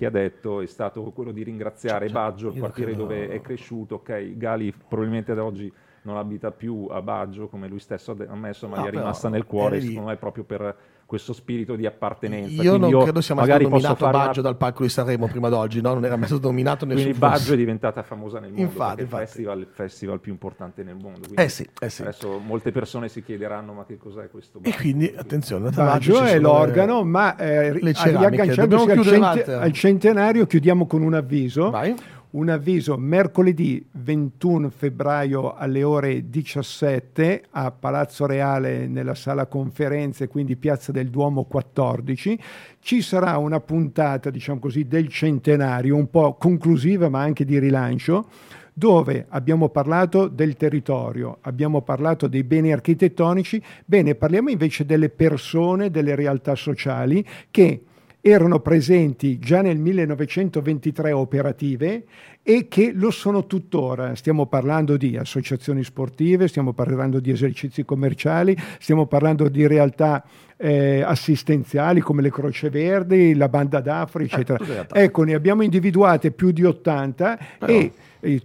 che 0.00 0.06
ha 0.06 0.10
detto 0.10 0.62
è 0.62 0.66
stato 0.66 1.02
quello 1.10 1.30
di 1.30 1.42
ringraziare 1.42 2.06
cioè, 2.06 2.14
Baggio, 2.14 2.48
il 2.48 2.58
quartiere 2.58 2.96
dove 2.96 3.28
è 3.28 3.42
cresciuto. 3.42 3.96
Ok, 3.96 4.38
Gali 4.38 4.72
probabilmente 4.72 5.32
ad 5.32 5.38
oggi 5.38 5.70
non 6.04 6.16
abita 6.16 6.50
più 6.52 6.86
a 6.90 7.02
Baggio, 7.02 7.48
come 7.48 7.68
lui 7.68 7.80
stesso 7.80 8.12
ha 8.12 8.24
ammesso, 8.32 8.66
ma 8.66 8.78
no, 8.78 8.84
gli 8.84 8.86
è 8.86 8.90
rimasta 8.92 9.28
nel 9.28 9.44
cuore, 9.44 9.78
secondo 9.82 10.08
me, 10.08 10.16
proprio 10.16 10.44
per 10.44 10.74
questo 11.10 11.32
spirito 11.32 11.74
di 11.74 11.86
appartenenza. 11.86 12.62
Io 12.62 12.76
Quindi 12.76 12.90
non 12.92 13.02
credo 13.02 13.20
sia 13.20 13.34
mai 13.34 13.46
stato 13.46 13.68
nominato 13.68 14.08
Baggio 14.10 14.38
una... 14.38 14.48
dal 14.48 14.56
palco 14.56 14.84
di 14.84 14.88
Sanremo 14.88 15.26
prima 15.26 15.48
d'oggi, 15.48 15.80
no? 15.80 15.94
non 15.94 16.04
era 16.04 16.14
mai 16.14 16.28
stato 16.28 16.46
nominato 16.46 16.86
nessuno. 16.86 17.02
Quindi 17.02 17.18
Baggio 17.18 17.52
è 17.52 17.56
diventata 17.56 18.04
famosa 18.04 18.38
nel 18.38 18.50
mondo, 18.50 18.62
infatti, 18.62 19.00
infatti. 19.00 19.18
È 19.18 19.22
il 19.22 19.26
festival, 19.26 19.58
il 19.58 19.68
festival, 19.72 20.20
più 20.20 20.30
importante 20.30 20.84
nel 20.84 20.94
mondo. 20.94 21.26
Eh 21.34 21.48
sì, 21.48 21.68
eh 21.80 21.90
sì. 21.90 22.02
Adesso 22.02 22.38
molte 22.38 22.70
persone 22.70 23.08
si 23.08 23.24
chiederanno 23.24 23.72
ma 23.72 23.84
che 23.86 23.98
cos'è 23.98 24.30
questo 24.30 24.60
Baggio? 24.60 24.76
E 24.76 24.78
quindi, 24.78 25.12
attenzione, 25.12 25.70
Baggio, 25.70 26.12
Baggio 26.12 26.22
è 26.22 26.38
l'organo, 26.38 26.98
le... 26.98 27.04
ma 27.06 27.34
eh, 27.34 27.72
riagganciandosi 27.72 28.90
al, 28.92 29.02
cent- 29.02 29.48
al 29.48 29.72
centenario 29.72 30.46
chiudiamo 30.46 30.86
con 30.86 31.02
un 31.02 31.14
avviso. 31.14 31.70
Vai 31.70 31.92
un 32.30 32.48
avviso 32.48 32.96
mercoledì 32.96 33.84
21 33.90 34.70
febbraio 34.70 35.54
alle 35.54 35.82
ore 35.82 36.28
17 36.28 37.44
a 37.50 37.70
Palazzo 37.72 38.26
Reale 38.26 38.86
nella 38.86 39.14
sala 39.14 39.46
conferenze, 39.46 40.28
quindi 40.28 40.56
Piazza 40.56 40.92
del 40.92 41.08
Duomo 41.08 41.44
14. 41.44 42.38
Ci 42.78 43.02
sarà 43.02 43.36
una 43.38 43.60
puntata, 43.60 44.30
diciamo 44.30 44.60
così, 44.60 44.86
del 44.86 45.08
centenario, 45.08 45.96
un 45.96 46.08
po' 46.08 46.34
conclusiva 46.34 47.08
ma 47.08 47.20
anche 47.20 47.44
di 47.44 47.58
rilancio 47.58 48.28
dove 48.72 49.26
abbiamo 49.28 49.68
parlato 49.68 50.28
del 50.28 50.56
territorio, 50.56 51.38
abbiamo 51.42 51.82
parlato 51.82 52.28
dei 52.28 52.44
beni 52.44 52.72
architettonici, 52.72 53.62
bene, 53.84 54.14
parliamo 54.14 54.48
invece 54.48 54.86
delle 54.86 55.10
persone, 55.10 55.90
delle 55.90 56.14
realtà 56.14 56.54
sociali 56.54 57.22
che 57.50 57.82
erano 58.20 58.60
presenti 58.60 59.38
già 59.38 59.62
nel 59.62 59.78
1923 59.78 61.12
operative 61.12 62.04
e 62.42 62.68
che 62.68 62.92
lo 62.94 63.10
sono 63.10 63.46
tuttora. 63.46 64.14
Stiamo 64.14 64.46
parlando 64.46 64.96
di 64.96 65.16
associazioni 65.16 65.84
sportive, 65.84 66.48
stiamo 66.48 66.72
parlando 66.72 67.20
di 67.20 67.30
esercizi 67.30 67.84
commerciali, 67.84 68.56
stiamo 68.78 69.06
parlando 69.06 69.48
di 69.48 69.66
realtà 69.66 70.24
eh, 70.56 71.02
assistenziali 71.02 72.00
come 72.00 72.22
le 72.22 72.30
Croce 72.30 72.68
Verdi, 72.70 73.34
la 73.34 73.48
Banda 73.48 73.80
d'Afri, 73.80 74.24
eh, 74.24 74.26
eccetera. 74.26 74.86
Eh, 74.92 75.02
ecco, 75.04 75.22
ne 75.22 75.34
abbiamo 75.34 75.62
individuate 75.62 76.30
più 76.30 76.50
di 76.50 76.64
80 76.64 77.38
Però... 77.58 77.72
e 77.72 77.92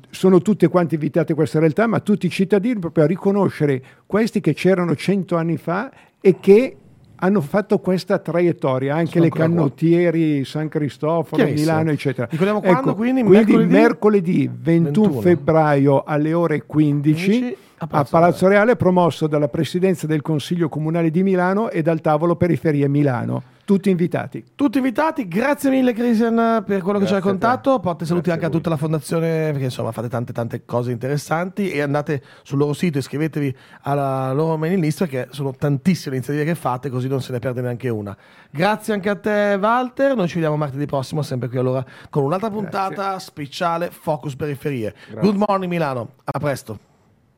sono 0.10 0.42
tutte 0.42 0.68
quante 0.68 0.96
invitate 0.96 1.34
a 1.34 1.36
questa 1.36 1.60
realtà, 1.60 1.88
ma 1.88 2.00
tutti 2.00 2.26
i 2.28 2.30
cittadini 2.30 2.80
proprio 2.80 3.04
a 3.04 3.08
riconoscere 3.08 3.84
questi 4.06 4.40
che 4.40 4.54
c'erano 4.54 4.96
cento 4.96 5.36
anni 5.36 5.58
fa 5.58 5.92
e 6.22 6.40
che 6.40 6.78
hanno 7.18 7.42
fatto 7.42 7.80
questa 7.80 8.20
traiettoria, 8.20 8.96
anche 8.96 9.12
Sono 9.14 9.24
le 9.26 9.30
cannottieri 9.30 10.46
San 10.46 10.68
Cristoforo, 10.68 11.44
Milano, 11.44 11.92
eccetera. 11.92 12.28
Ricordiamo 12.30 12.62
ecco, 12.62 12.72
quando? 12.72 12.96
Quindi, 12.96 13.24
quindi 13.24 13.56
mercoledì, 13.56 13.74
mercoledì 13.74 14.50
21, 14.52 15.06
21, 15.08 15.22
febbraio 15.22 16.04
alle 16.04 16.34
ore 16.34 16.66
15, 16.66 17.14
15 17.14 17.58
a, 17.78 17.88
Palazzo, 17.88 18.16
a 18.16 18.20
Palazzo 18.20 18.48
Reale, 18.48 18.76
promosso 18.76 19.28
dalla 19.28 19.48
Presidenza 19.48 20.08
del 20.08 20.22
Consiglio 20.22 20.70
Comunale 20.70 21.12
di 21.12 21.24
Milano 21.24 21.70
e 21.70 21.82
dal 21.82 22.02
tavolo 22.02 22.36
Periferie 22.36 22.88
Milano. 22.88 23.54
Tutti 23.66 23.90
invitati. 23.90 24.46
Tutti 24.54 24.78
invitati, 24.78 25.28
grazie 25.28 25.72
mille 25.72 25.92
Christian 25.92 26.64
per 26.64 26.84
quello 26.84 27.00
grazie 27.00 27.00
che 27.00 27.08
ci 27.08 27.14
hai 27.14 27.20
raccontato. 27.20 27.80
Porte 27.80 28.06
saluti 28.06 28.30
anche 28.30 28.46
a, 28.46 28.50
a, 28.50 28.52
tutta 28.52 28.70
la 28.70 28.78
fondazione 28.78 29.50
perché 29.50 29.64
insomma 29.64 29.92
fate 29.92 30.08
tante 30.08 30.34
tante 30.34 30.66
cose 30.66 30.92
interessanti 30.92 31.72
e 31.72 31.82
andate 31.82 32.22
sul 32.44 32.60
loro 32.60 32.74
sito, 32.74 33.00
iscrivetevi 33.00 33.56
alla 33.82 34.32
loro 34.34 34.56
mailing 34.56 34.84
list 34.84 35.00
perché 35.00 35.30
sono 35.32 35.52
tantissime 35.52 36.12
le 36.12 36.18
iniziative 36.18 36.46
che 36.46 36.54
fate 36.54 36.92
così 36.92 37.08
non 37.08 37.24
se 37.24 37.32
ne 37.32 37.40
perde 37.40 37.62
neanche 37.62 37.90
una. 37.90 38.16
Grazie 38.52 38.94
anche 38.94 39.10
a 39.10 39.16
te 39.16 39.58
Walter, 39.60 40.16
noi 40.16 40.28
ci 40.28 40.36
vediamo 40.36 40.58
martedì 40.58 40.86
prossimo 40.86 41.24
sempre 41.24 41.50
qui 41.50 41.58
allora 41.58 41.84
con 42.12 42.24
un'altra 42.24 42.52
puntata 42.52 42.94
grazie. 42.94 43.20
speciale 43.20 43.90
Focus 43.90 44.36
Periferie. 44.36 44.94
Grazie. 45.10 45.28
Good 45.28 45.44
morning 45.48 45.72
Milano, 45.72 46.10
a 46.24 46.38
presto. 46.38 46.94